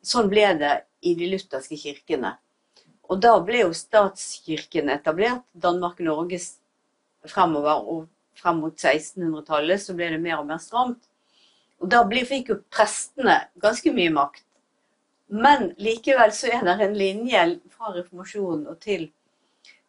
[0.00, 2.36] Sånn ble det i de lutherske kirkene.
[3.10, 5.42] Og da ble jo statskirken etablert.
[5.52, 6.54] Danmark-Norges
[7.28, 8.06] fremover og
[8.38, 11.02] frem mot 1600-tallet så ble det mer og mer stramt.
[11.80, 14.44] Og da ble, fikk jo prestene ganske mye makt.
[15.30, 19.08] Men likevel så er det en linje fra reformasjonen og til,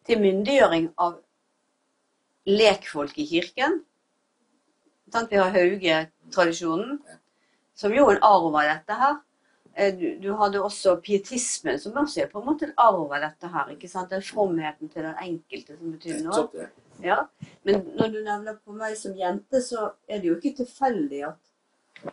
[0.06, 1.18] til myndiggjøring av
[2.48, 3.82] lekfolk i kirken.
[5.30, 6.96] Vi har Hauge-tradisjonen,
[7.76, 9.18] som jo er en arv av dette her.
[9.76, 13.20] Eh, Du, du hadde også pietismen, som også er på en måte en arv av
[13.28, 13.70] dette her.
[13.72, 14.10] ikke sant?
[14.10, 16.68] Den fromheten til den enkelte som betyr noe.
[17.02, 17.26] Ja,
[17.64, 21.38] Men når du nevner på meg som jente, så er det jo ikke tilfeldig at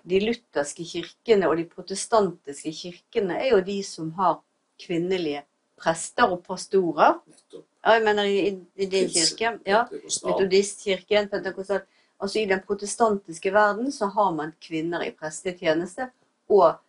[0.05, 4.39] de lutherske kirkene og de protestantiske kirkene er jo de som har
[4.79, 5.43] kvinnelige
[5.79, 7.19] prester og pastorer.
[7.27, 7.65] Nettopp.
[7.85, 8.41] Ja, jeg mener i,
[8.75, 9.53] i din kirke.
[9.67, 9.85] Ja,
[10.25, 11.85] Metodistkirken, pentekostal.
[12.19, 16.09] Altså i den protestantiske verden så har man kvinner i prestetjeneste
[16.51, 16.81] og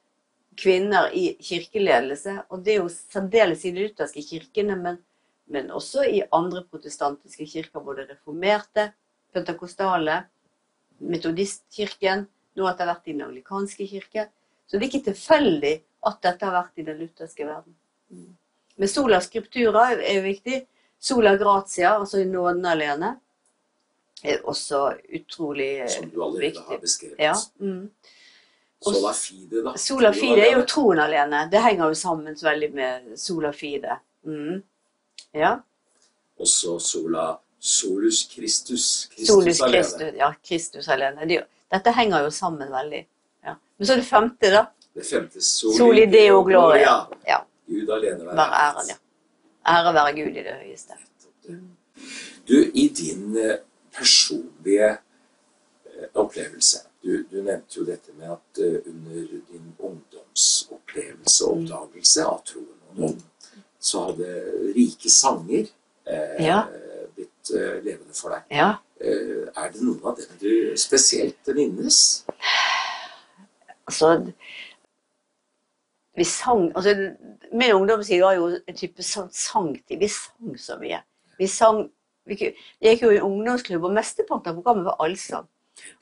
[0.58, 2.40] kvinner i kirkeledelse.
[2.50, 4.98] Og det er jo særdeles i de lutherske kirkene, men,
[5.46, 8.90] men også i andre protestantiske kirker, både reformerte,
[9.30, 10.24] pentakostale,
[10.98, 12.26] metodistkirken,
[12.58, 14.26] nå etter hvert i den anglikanske kirke.
[14.66, 15.74] Så det er ikke tilfeldig
[16.10, 17.78] at dette har vært i den lutherske verden.
[18.80, 20.60] Men sola scriptura er jo viktig.
[21.00, 23.14] Sola gratia, altså nåden alene,
[24.22, 24.82] er også
[25.16, 25.94] utrolig viktig.
[25.94, 26.64] Som du allerede viktig.
[26.68, 27.18] har beskrevet.
[27.18, 27.34] Ja.
[27.60, 27.90] Mm.
[28.80, 29.76] Sola fide, da.
[29.78, 31.46] Sola fide er jo troen alene.
[31.52, 33.96] Det henger jo sammen veldig med sola fide.
[34.26, 34.62] Mm.
[35.36, 35.54] Ja.
[36.40, 39.08] Også sola solus Christus.
[39.12, 39.84] Christus Solus alene.
[39.84, 41.28] Christus, Ja, Kristus alene.
[41.28, 43.06] Det, dette henger jo sammen veldig.
[43.44, 43.56] Ja.
[43.76, 44.64] Men så er det femte, da.
[44.96, 47.06] Det femte soli, Deo Gloria.
[47.28, 47.44] Ja.
[47.68, 48.96] Gud alene Være æren, ja.
[49.68, 50.92] Ære være Gud i det høyeste.
[52.48, 53.58] Du, i din eh,
[53.96, 61.56] personlige eh, opplevelse du, du nevnte jo dette med at eh, under din ungdomsopplevelse og
[61.58, 63.22] oppdagelse av troen og nåden,
[63.80, 64.30] så hadde
[64.76, 65.66] rike sanger
[66.06, 66.62] eh, Ja.
[67.16, 67.50] blitt
[67.84, 68.44] levende for deg.
[68.54, 68.70] Ja.
[69.00, 72.24] Er det noen av dem du spesielt minnes?
[73.88, 74.12] Altså
[76.20, 76.92] Vi sang altså,
[77.52, 79.96] Min ungdomstid var jo en type sangtid.
[79.98, 81.00] Vi sang så mye.
[81.38, 81.86] Vi sang
[82.28, 82.54] vi Jeg
[82.84, 85.48] gikk jo i ungdomsklubb, og mesteparten av programmet var allsang.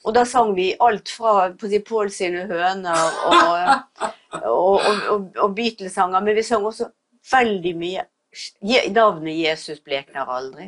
[0.04, 1.52] Og da sang vi alt fra
[1.86, 3.36] Pål sine høner og,
[4.42, 4.82] og,
[5.14, 6.90] og, og, Beatles-sanger, men vi sang også
[7.30, 8.06] veldig mye
[8.92, 10.66] Navnet Jesus blekner aldri.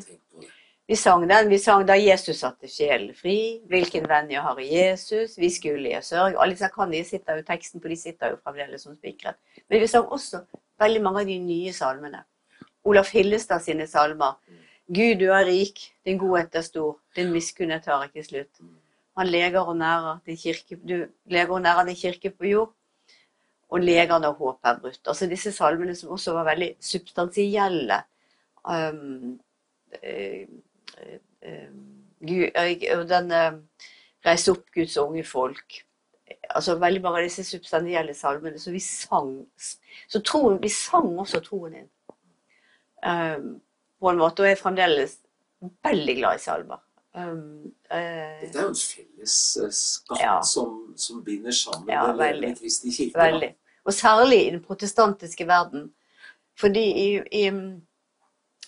[0.91, 1.49] Vi sang den.
[1.49, 3.61] Vi sang da Jesus satte sjelen fri.
[3.71, 5.37] Hvilken venn jeg har i Jesus.
[5.39, 6.35] Vi skulle i sørge.
[6.35, 9.37] Alle disse kan de sitter jo teksten på, de sitter jo fremdeles som spikret.
[9.71, 10.41] Men vi sang også
[10.83, 12.25] veldig mange av de nye salmene.
[12.91, 14.35] Olaf Hillestad sine salmer.
[14.91, 18.59] Gud, du er rik, din godhet er stor, din miskunnhet tar ikke slutt.
[19.21, 22.73] Han leger og nærer din kirke, du leger og nærer din kirke på jord,
[23.71, 25.01] og leger når håpet er brutt.
[25.07, 28.01] Altså disse salmene som også var veldig substansielle.
[28.67, 29.39] Um,
[31.01, 33.87] eh, eh, og den eh,
[34.27, 35.81] Reis opp, Guds unge folk.
[36.51, 38.59] Altså veldig mange av disse substansielle salmene.
[38.61, 39.33] Så vi sang
[40.11, 41.89] så troen, vi sang også troen inn.
[43.01, 43.55] Um,
[44.01, 45.15] på en måte, og jeg er fremdeles
[45.85, 46.83] veldig glad i salmer.
[47.17, 47.97] Um, uh,
[48.43, 49.39] Dette er jo en felles
[49.75, 50.37] skatt Ja.
[50.47, 52.53] som, som binder sammen Ja, veldig.
[52.61, 53.19] Kristi kirke.
[53.19, 53.51] Veldig.
[53.89, 55.89] Og særlig i den protestantiske verden.
[56.61, 57.47] Fordi i, i,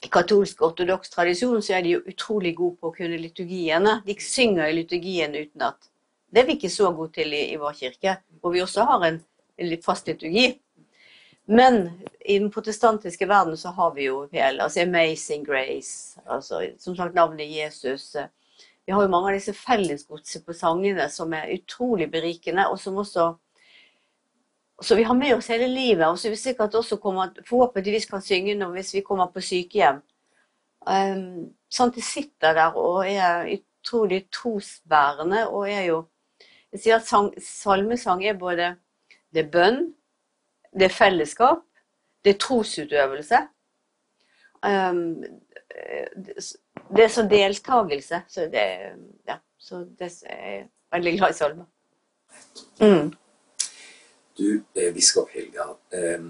[0.02, 4.00] i katolsk ortodoks tradisjon så er de jo utrolig gode på å kunne liturgiene.
[4.06, 5.90] De synger i liturgien utenat.
[6.32, 9.06] Det er vi ikke så gode til i, i vår kirke, hvor vi også har
[9.06, 9.20] en,
[9.60, 10.48] en fast liturgi.
[11.52, 11.84] Men
[12.20, 17.14] i den protestantiske verden så har vi jo hele, altså Amazing Grace, altså som sagt
[17.14, 18.12] navnet Jesus.
[18.86, 22.98] Vi har jo mange av disse fellesgodset på sangene som er utrolig berikende, og som
[23.02, 23.32] også
[24.84, 28.22] så vi har med oss hele livet, og så vi sikkert også kommer, forhåpentligvis kan
[28.24, 30.00] synge når, hvis vi kommer på sykehjem.
[30.82, 36.00] Um, sånn at de sitter der og er utrolig trosbærende, og er jo
[36.72, 38.70] Jeg sier at sang, salmesang er både
[39.36, 39.90] det er bønn,
[40.72, 41.66] det er fellesskap,
[42.24, 43.40] det er trosutøvelse.
[44.64, 45.20] Um,
[46.96, 48.22] det er sånn deltakelse.
[48.24, 48.64] Så det,
[49.28, 50.64] ja, så det er jeg
[50.96, 51.68] veldig glad i salmer.
[52.80, 53.12] Mm.
[54.38, 55.76] Du, eh, biskop Helga.
[55.90, 56.22] Eh,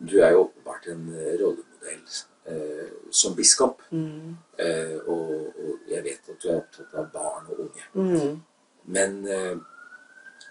[0.00, 2.02] Du er jo åpenbart en eh, rollemodell
[3.10, 3.82] som biskop.
[3.90, 4.36] Mm.
[4.58, 7.82] Eh, og, og, jeg vet at du er opptatt av barn og unge.
[7.92, 8.38] Mm.
[8.84, 9.18] Men,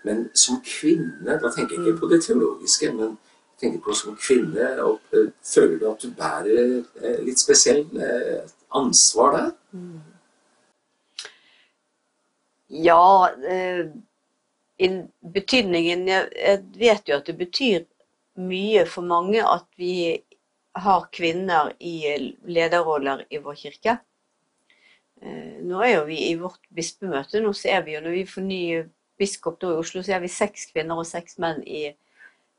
[0.03, 4.19] men som kvinne Da tenker jeg ikke på det teologiske, men jeg tenker på som
[4.19, 4.67] kvinne.
[4.83, 4.99] Og,
[5.41, 8.43] føler du at du bærer litt spesiell eh,
[8.75, 9.49] ansvar der?
[12.69, 13.87] Ja, eh,
[14.77, 17.85] betydningen jeg, vet jo at det betyr
[18.37, 20.19] mye for mange at vi
[20.77, 21.95] har kvinner i
[22.45, 23.97] lederroller i vår kirke.
[25.21, 28.45] Eh, nå er jo vi i vårt bispemøte, nå ser vi jo når vi får
[28.45, 28.63] ny
[29.17, 31.87] biskop i Oslo, så er vi seks kvinner og seks menn i,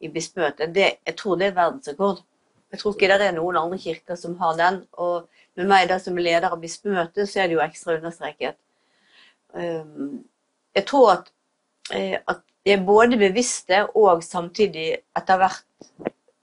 [0.03, 0.75] i bispemøtet.
[0.75, 2.25] Det, jeg tror det er verdensrekord.
[2.73, 4.83] Jeg tror ikke det er noen andre kirker som har den.
[5.01, 8.59] Og med meg da som er leder av bispemøtet, så er det jo ekstra understreket.
[9.55, 10.25] Um,
[10.77, 11.38] jeg tror at, eh,
[11.93, 15.65] at de er både bevisste og samtidig etter hvert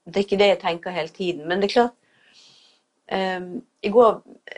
[0.05, 1.95] Det er ikke det jeg tenker hele tiden, men det er klart
[3.11, 4.11] um, I går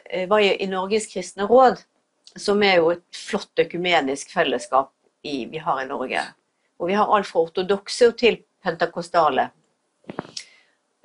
[0.09, 1.79] eh, var jeg i Norges kristne råd,
[2.35, 4.91] som er jo et flott økumenisk fellesskap
[5.23, 6.21] i, vi har i Norge.
[6.79, 9.49] Og vi har alt fra ortodokse til pentakostale.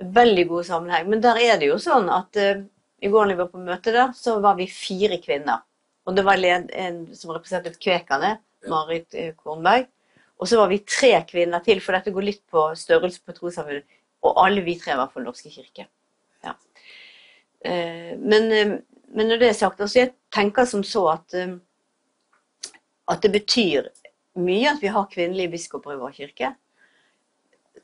[0.02, 1.08] Veldig god sammenheng.
[1.08, 2.62] Men der er det jo sånn at uh,
[3.02, 5.62] i går da vi var på møte der, så var vi fire kvinner.
[6.06, 8.36] Og det var en som representerte kvekerne,
[8.70, 9.88] Marit eh, Kornberg.
[10.42, 13.86] Og så var vi tre kvinner til, for dette går litt på størrelse på trossamfunnet.
[14.22, 15.86] Og alle vi tre var fra Den norske kirke.
[16.44, 16.54] Ja.
[17.64, 18.72] Eh, men, eh,
[19.12, 21.36] men, når det er sagt, altså jeg tenker som så at,
[23.10, 23.90] at det betyr
[24.40, 26.54] mye at vi har kvinnelige biskoper i vår kirke.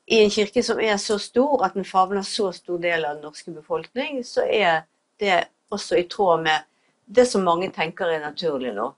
[0.09, 3.27] I en kirke som er så stor at den favner så stor del av den
[3.29, 4.87] norske befolkning, så er
[5.21, 6.65] det også i tråd med
[7.05, 8.89] det som mange tenker er naturlig nå.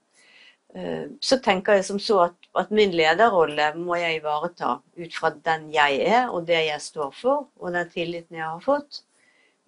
[0.74, 5.32] Eh, så tenker jeg som så at, at min lederrolle må jeg ivareta ut fra
[5.34, 9.02] den jeg er, og det jeg står for, og den tilliten jeg har fått.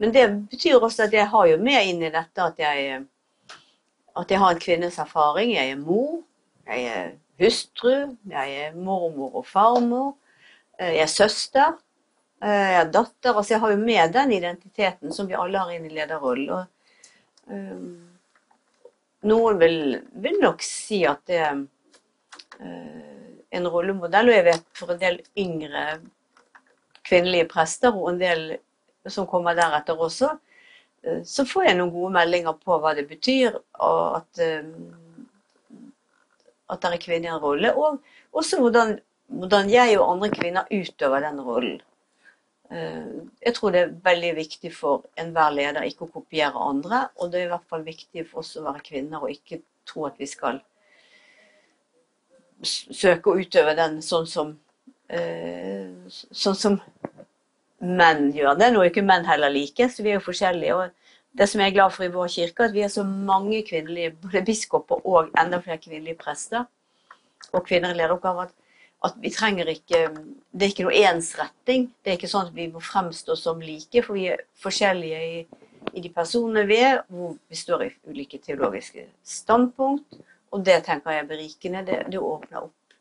[0.02, 3.02] Men det betyr også at jeg har jo med inn i dette at jeg,
[4.18, 5.52] at jeg har en kvinnes erfaring.
[5.54, 6.22] Jeg er mor,
[6.66, 7.10] jeg er
[7.42, 10.14] hustru, jeg er mormor og farmor,
[10.78, 11.74] eh, jeg er søster,
[12.42, 13.34] eh, jeg er datter.
[13.34, 16.50] Altså jeg har jo med den identiteten som vi alle har inn i lederrollen.
[16.50, 16.64] Og,
[17.50, 18.11] um,
[19.28, 19.78] noen vil,
[20.24, 25.20] vil, nok si at det er uh, en rollemodell, og jeg vet for en del
[25.38, 25.84] yngre
[27.06, 28.44] kvinnelige prester, og en del
[29.10, 33.60] som kommer deretter også, uh, så får jeg noen gode meldinger på hva det betyr,
[33.82, 35.78] og at, uh,
[36.72, 38.96] at det er kvinner i en rolle, og også hvordan,
[39.32, 41.80] hvordan jeg og andre kvinner utøver den rollen.
[42.72, 47.04] Eh, jeg tror det er veldig viktig for enhver leder ikke å kopiere andre.
[47.20, 50.06] Og det er i hvert fall viktig for oss å være kvinner og ikke tro
[50.08, 50.62] at vi skal
[52.62, 54.54] søke å utøve den sånn som,
[55.10, 56.80] eh, sånn som
[57.82, 58.56] menn gjør.
[58.58, 60.74] Det er nå ikke menn heller like, så vi er jo forskjellige.
[60.74, 60.90] og
[61.38, 64.12] det som jeg er glad for i vår kirke, at vi er så mange kvinnelige
[64.22, 66.66] både biskoper og enda flere kvinnelige prester
[67.52, 68.42] og kvinner i lederoppgaver.
[68.42, 68.54] at
[69.02, 70.04] at vi trenger ikke
[70.52, 71.86] Det er ikke noe ensretting.
[72.04, 75.38] Det er ikke sånn at vi må fremstå som like, for vi er forskjellige i,
[75.96, 80.20] i de personene vi er, hvor vi står i ulike teologiske standpunkt.
[80.52, 81.84] Og det tenker jeg er berikende.
[81.88, 82.96] Det, det åpner opp.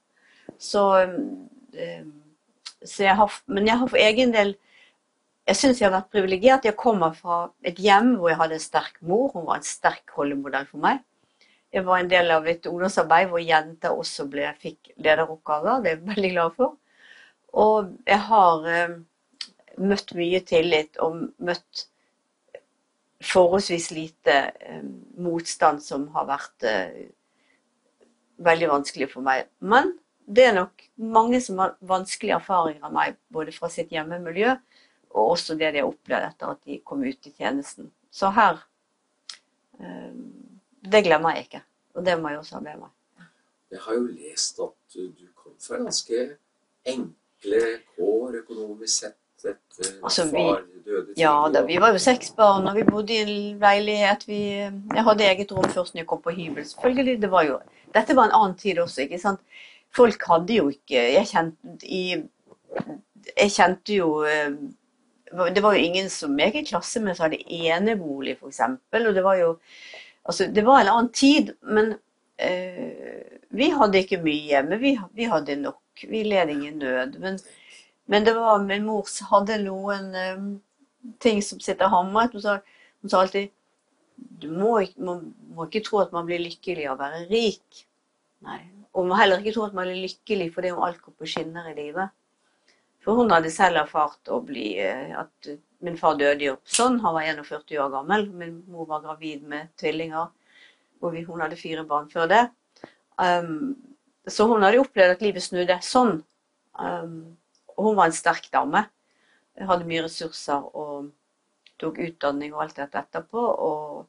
[0.62, 0.86] Så,
[1.76, 2.08] eh,
[2.86, 4.56] så jeg har, Men jeg har for egen del
[5.50, 6.66] jeg syns jeg har vært privilegert.
[6.66, 9.32] Jeg kommer fra et hjem hvor jeg hadde en sterk mor.
[9.34, 11.02] Hun var en sterk rollemodell for meg.
[11.72, 15.80] Jeg var en del av et ungdomsarbeid hvor jenter også ble, fikk lederoppgaver.
[15.84, 16.76] Det er jeg veldig glad for.
[17.62, 18.98] Og jeg har eh,
[19.80, 21.86] møtt mye tillit og møtt
[23.24, 24.84] forholdsvis lite eh,
[25.22, 27.02] motstand som har vært eh,
[28.44, 29.48] veldig vanskelig for meg.
[29.60, 29.94] Men
[30.28, 34.56] det er nok mange som har vanskelige erfaringer av meg, både fra sitt hjemmemiljø
[35.12, 37.90] og også det de har opplevd etter at de kom ut i tjenesten.
[38.12, 38.62] Så her
[39.80, 40.14] eh,
[40.82, 41.64] det glemmer jeg ikke.
[41.96, 43.28] Og det må jeg også ha med meg.
[43.72, 46.22] Jeg har jo lest at du kom fra ganske
[46.92, 47.64] enkle
[47.96, 49.18] kår økonomisk sett.
[49.42, 50.42] Etter altså, vi,
[50.86, 54.28] døde ja, da, vi var jo seks barn, og vi bodde i en leilighet.
[54.30, 56.66] Vi, jeg hadde eget rom først når jeg kom på hybel.
[56.68, 57.22] selvfølgelig.
[57.24, 57.56] Det var jo,
[57.96, 59.08] dette var en annen tid også.
[59.08, 59.42] ikke sant?
[59.96, 62.22] Folk hadde jo ikke Jeg kjente, i,
[63.32, 64.54] jeg kjente jo eh,
[65.52, 68.62] Det var jo ingen som jeg i klasse med som hadde enebolig, f.eks.
[68.94, 69.56] Og det var jo
[70.28, 71.96] Altså, det var en annen tid, men
[72.38, 74.48] eh, vi hadde ikke mye.
[74.50, 74.78] hjemme.
[74.78, 76.06] vi, vi, hadde nok.
[76.10, 77.18] Vi led ingen nød.
[77.20, 77.40] Men,
[78.06, 80.46] men det var min mor hadde noen eh,
[81.20, 82.34] ting som sitter hamret.
[82.34, 82.60] Hun sa,
[83.02, 83.50] hun sa alltid
[84.42, 87.84] du må, man må ikke tro at man blir lykkelig av å være rik.
[88.46, 88.60] Nei.
[88.92, 91.30] Og man må heller ikke tro at man blir lykkelig fordi om alt går på
[91.30, 92.14] skinner i livet.
[93.02, 95.50] For hun hadde selv erfart å bli eh, at
[95.82, 97.00] min far døde jo sånn.
[97.02, 98.28] Han var 41 år gammel.
[98.38, 100.30] Min mor var gravid med tvillinger.
[101.02, 102.44] Og hun hadde fire barn før det.
[103.18, 103.74] Um,
[104.30, 106.20] så hun hadde opplevd at livet snudde sånn.
[106.78, 107.16] Um,
[107.74, 108.86] og hun var en sterk dame.
[109.58, 111.10] Hadde mye ressurser og
[111.82, 113.42] tok utdanning og alt dette etterpå.
[113.42, 114.06] Og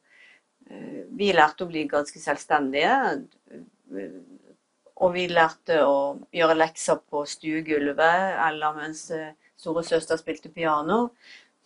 [0.69, 2.93] uh, vi lærte å bli ganske selvstendige.
[5.01, 5.95] Og vi lærte å
[6.33, 11.07] gjøre lekser på stuegulvet eller mens eh, storesøster spilte piano.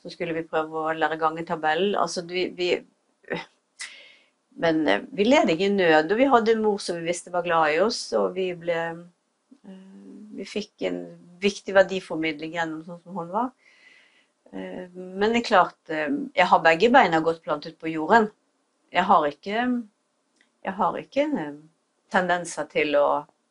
[0.01, 1.97] Så skulle vi prøve å lære gangetabellen.
[1.99, 2.69] Altså, vi, vi,
[4.63, 7.43] men eh, vi led ikke nød, og vi hadde en mor som vi visste var
[7.47, 8.01] glad i oss.
[8.17, 9.85] Og vi ble eh,
[10.37, 11.01] Vi fikk en
[11.41, 13.47] viktig verdiformidling gjennom sånn som hun var.
[14.53, 18.29] Men det er klart, jeg har begge beina godt plantet på jorden.
[18.93, 19.65] Jeg har ikke,
[20.63, 21.25] jeg har ikke
[22.11, 23.07] tendenser til å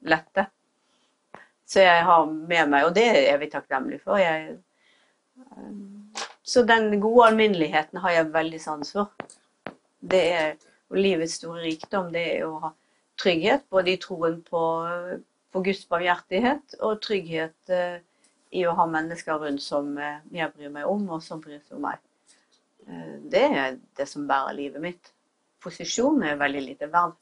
[0.07, 0.47] lette.
[1.67, 4.21] Så jeg har med meg, og det er vi takknemlige for.
[4.23, 4.59] Jeg,
[5.43, 9.11] eh, så den gode alminneligheten har jeg veldig sans for.
[10.01, 12.69] Det er og livets store rikdom, det er å ha
[13.19, 14.61] trygghet både i troen på,
[15.51, 17.97] på Guds barmhjertighet og trygghet eh,
[18.55, 21.81] i å ha mennesker rundt som eh, jeg bryr meg om, og som bryr seg
[21.81, 21.99] om meg.
[22.87, 25.09] Det er det som bærer livet mitt.
[25.59, 27.17] Posisjon er veldig lite verd.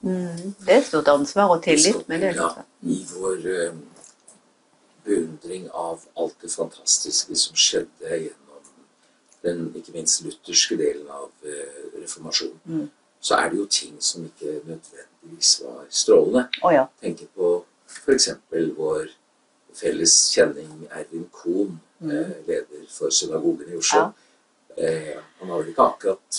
[0.00, 0.54] Mm.
[0.66, 2.08] Det er et stort ansvar og tillit.
[2.08, 2.50] Men det er ja,
[2.82, 3.78] I vår uh,
[5.04, 8.68] beundring av alt det fantastiske som skjedde gjennom
[9.42, 12.86] den ikke minst lutherske delen av uh, reformasjonen, mm.
[13.20, 16.46] så er det jo ting som ikke nødvendigvis var strålende.
[16.62, 16.86] Oh, ja.
[17.02, 17.52] Tenker på
[17.88, 18.30] f.eks.
[18.76, 19.10] vår
[19.74, 22.10] felles kjenning Ervin Kohn, mm.
[22.10, 24.08] uh, leder for synagogen i Oslo.
[24.08, 24.10] Ja.
[25.40, 26.36] han har vel ikke akkurat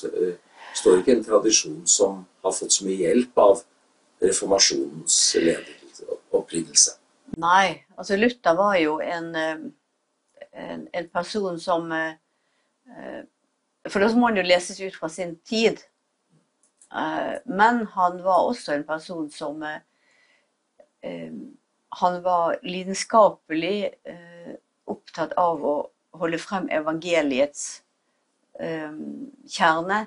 [0.79, 3.61] står ikke en tradisjon som har fått så mye hjelp av
[4.23, 5.19] reformasjonens
[6.35, 6.99] opprinnelse.
[7.37, 9.59] Nei, altså Luther var jo en, eh,
[10.53, 12.15] en, en person som eh,
[12.89, 13.21] eh,
[13.89, 15.79] For da må han jo leses ut fra sin tid.
[17.45, 19.63] Men han var også en person som
[22.01, 23.93] Han var lidenskapelig
[24.85, 25.73] opptatt av å
[26.19, 27.81] holde frem evangeliets
[28.59, 30.01] kjerne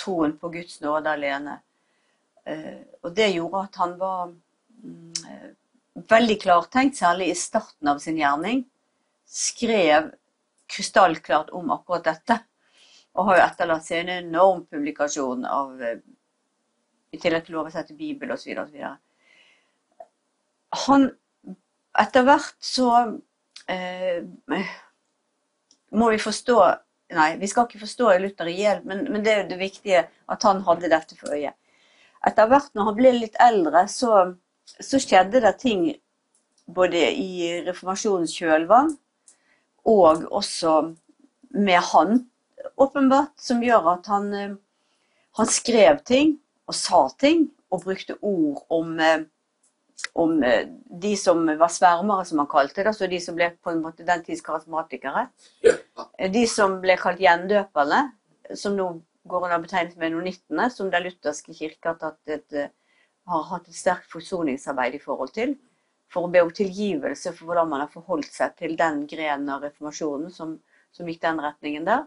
[0.00, 1.58] troen på Guds nåde alene.
[2.44, 5.52] Eh, og det gjorde at han var mm,
[6.08, 8.64] veldig klartenkt, særlig i starten av sin gjerning.
[9.28, 10.10] Skrev
[10.72, 12.38] krystallklart om akkurat dette.
[13.12, 15.98] Og har jo etterlatt seg en enorm publikasjon av eh,
[17.12, 18.54] I tillegg til oversette Bibel osv.
[20.86, 21.10] Han
[22.00, 22.86] Etter hvert så
[23.68, 24.22] eh,
[25.92, 26.56] må vi forstå
[27.12, 30.06] Nei, vi skal ikke forstå Luther i hjel, men, men, det er jo det viktige
[30.32, 31.52] at han hadde dette for øye.
[32.26, 34.32] Etter hvert når han ble litt eldre, så,
[34.78, 35.88] så skjedde det ting
[36.72, 38.94] både i reformasjonens kjølvann
[39.90, 40.76] og også
[41.52, 42.22] med han,
[42.80, 44.54] åpenbart, som gjør at han, eh,
[45.36, 46.36] han skrev ting
[46.70, 49.26] og sa ting og brukte ord om eh,
[50.12, 50.68] om eh,
[51.02, 52.94] de som var svermere, som han kalte det.
[52.96, 55.28] Så de som ble på en måte den tids karismatikere.
[55.64, 55.76] Ja.
[56.18, 58.04] Eh, de som ble kalt gjendøperne,
[58.58, 58.88] som nå
[59.28, 62.72] går under betegnelsen menonittene, som Den lutherske kirke har, et, eh,
[63.28, 65.56] har hatt et sterkt forsoningsarbeid i forhold til.
[66.12, 69.62] For å be om tilgivelse for hvordan man har forholdt seg til den grenen av
[69.62, 70.58] reformasjonen som,
[70.92, 72.04] som gikk den retningen der.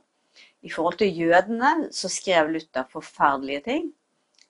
[0.61, 3.93] I forhold til jødene så skrev Luther forferdelige ting.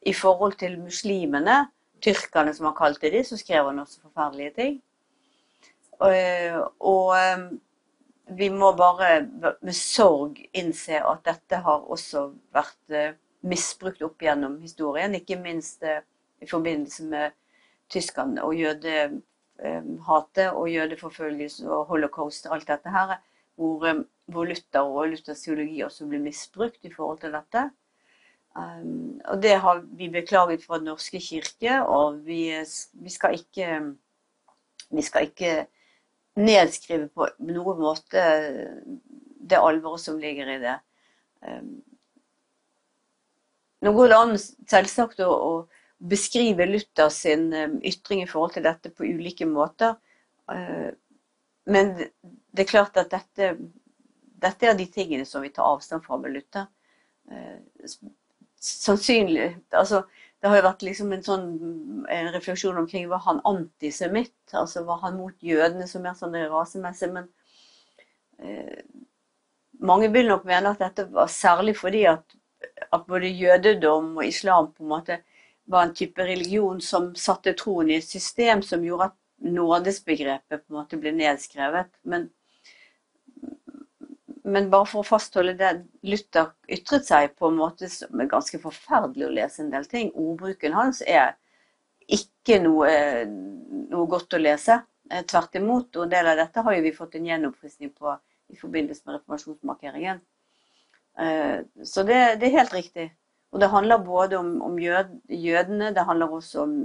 [0.02, 1.70] I forhold til muslimene
[2.04, 4.82] tyrkerne, som har kalt det de, så skrev han også forferdelige ting.
[6.04, 6.16] Og,
[6.80, 7.46] og eh,
[8.38, 9.22] vi må bare
[9.62, 13.16] med sorg innse at dette har også vært eh,
[13.46, 15.16] misbrukt opp gjennom historien.
[15.16, 16.04] Ikke minst eh,
[16.42, 17.38] i forbindelse med
[17.92, 23.18] tyskerne og jødehatet og jødeforfølgelse og holocaust og alt dette her.
[23.56, 27.70] Hvor, hvor Luther og Luthers teologi også blir misbrukt i forhold til dette.
[28.56, 32.54] Um, og det har vi beklaget fra Den norske kirke, og vi,
[32.94, 33.80] vi, skal ikke
[34.92, 35.66] Vi skal ikke
[36.36, 38.24] nedskrive på noen måte
[39.50, 40.76] det alvoret som ligger i det.
[41.44, 41.82] Um,
[43.84, 48.66] nå går det an selvsagt å, å beskrive Luther sin um, ytring i forhold til
[48.68, 49.98] dette på ulike måter.
[50.52, 50.92] Uh,
[51.72, 53.56] men det er klart at dette,
[54.44, 56.70] dette er de tingene som vi tar avstand fra med Luther.
[57.32, 57.60] Uh,
[58.66, 60.04] sannsynlig altså,
[60.42, 61.46] Det har jo vært liksom en sånn
[62.12, 64.36] en refleksjon omkring var han antisemitt?
[64.54, 67.10] Altså var han mot jødene som mer sånn rasemessig?
[67.16, 67.30] Men
[68.40, 68.84] eh,
[69.82, 72.38] mange vil nok mene at dette var særlig fordi at,
[72.92, 75.20] at både jødedom og islam på en måte
[75.66, 80.74] var en type religion som satte troen i et system som gjorde at nådesbegrepet på
[80.74, 81.90] en måte ble nedskrevet.
[82.04, 82.30] Men,
[84.46, 85.72] men bare for å fastholde det
[86.06, 90.12] Luther ytret seg på en måte som er ganske forferdelig å lese en del ting.
[90.14, 91.34] Ordbruken hans er
[92.14, 92.92] ikke noe,
[93.26, 94.84] noe godt å lese.
[95.10, 95.90] Eh, tvert imot.
[95.98, 98.14] Og en del av dette har jo vi fått en gjenoppfriskning på
[98.54, 100.22] i forbindelse med reformasjonsmarkeringen.
[101.26, 103.10] Eh, så det, det, er helt riktig.
[103.50, 106.76] Og det handler både om, om jød, jødene, det handler også om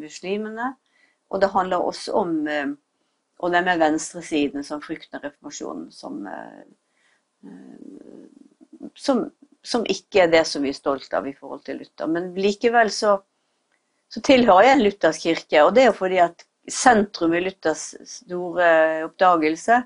[0.00, 0.74] muslimene.
[1.32, 2.32] Og det handler også om,
[3.40, 6.62] og det med venstresiden som frykter reformasjonen, som Eh,
[8.94, 9.30] som,
[9.62, 12.10] som, ikke er det som vi er stolt av i forhold til Luther.
[12.10, 13.16] Men likevel så,
[14.12, 17.92] så tilhører jeg en luthersk kirke, og det er jo fordi at sentrum i Luthers
[18.08, 18.66] store
[19.08, 19.80] oppdagelse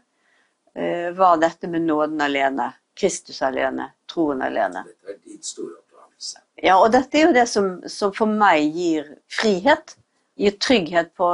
[0.77, 2.73] eh, var dette med nåden alene.
[2.97, 4.87] Kristus alene, troen alene.
[4.87, 6.41] Dette er din store oppdagelse.
[6.65, 9.97] Ja, og dette er jo det som, som for meg gir frihet.
[10.37, 11.31] Gir trygghet på,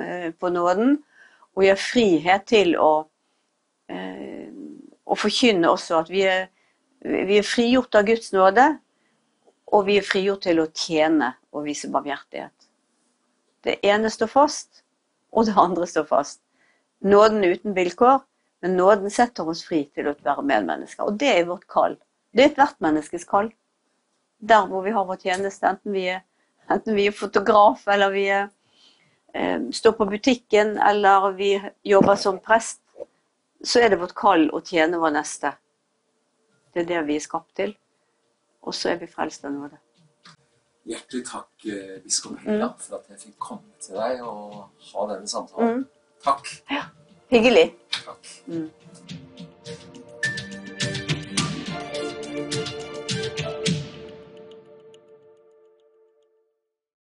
[0.00, 0.98] eh, på nåden,
[1.56, 2.92] og gir frihet til å
[3.92, 4.31] eh,
[5.12, 6.48] og forkynne også at vi er,
[7.04, 8.64] vi er frigjort av Guds nåde,
[9.72, 12.68] og vi er frigjort til å tjene og vise barmhjertighet.
[13.62, 14.82] Det ene står fast,
[15.32, 16.40] og det andre står fast.
[17.04, 18.22] Nåden uten vilkår,
[18.62, 21.06] men nåden setter oss fri til å være medmennesker.
[21.08, 21.96] Og det er vårt kall.
[22.32, 23.50] Det er ethvert menneskes kall.
[24.42, 26.22] Der hvor vi har vår tjeneste, enten vi er,
[26.70, 28.48] enten vi er fotograf, eller vi er,
[29.34, 31.52] eh, står på butikken, eller vi
[31.84, 32.81] jobber som prest,
[33.64, 35.54] så er det vårt kall å tjene vår neste.
[36.72, 37.74] Det er det vi er skapt til.
[38.62, 39.78] Og så er vi frelst av nåde.
[40.86, 42.82] Hjertelig takk, eh, biskop Helland, mm.
[42.82, 45.82] for at jeg fikk komme til deg og ha denne samtalen.
[45.82, 46.14] Mm.
[46.24, 46.48] Takk.
[46.70, 46.86] Ja,
[47.30, 47.68] hyggelig.
[48.02, 48.32] Takk.
[48.46, 48.70] Mm.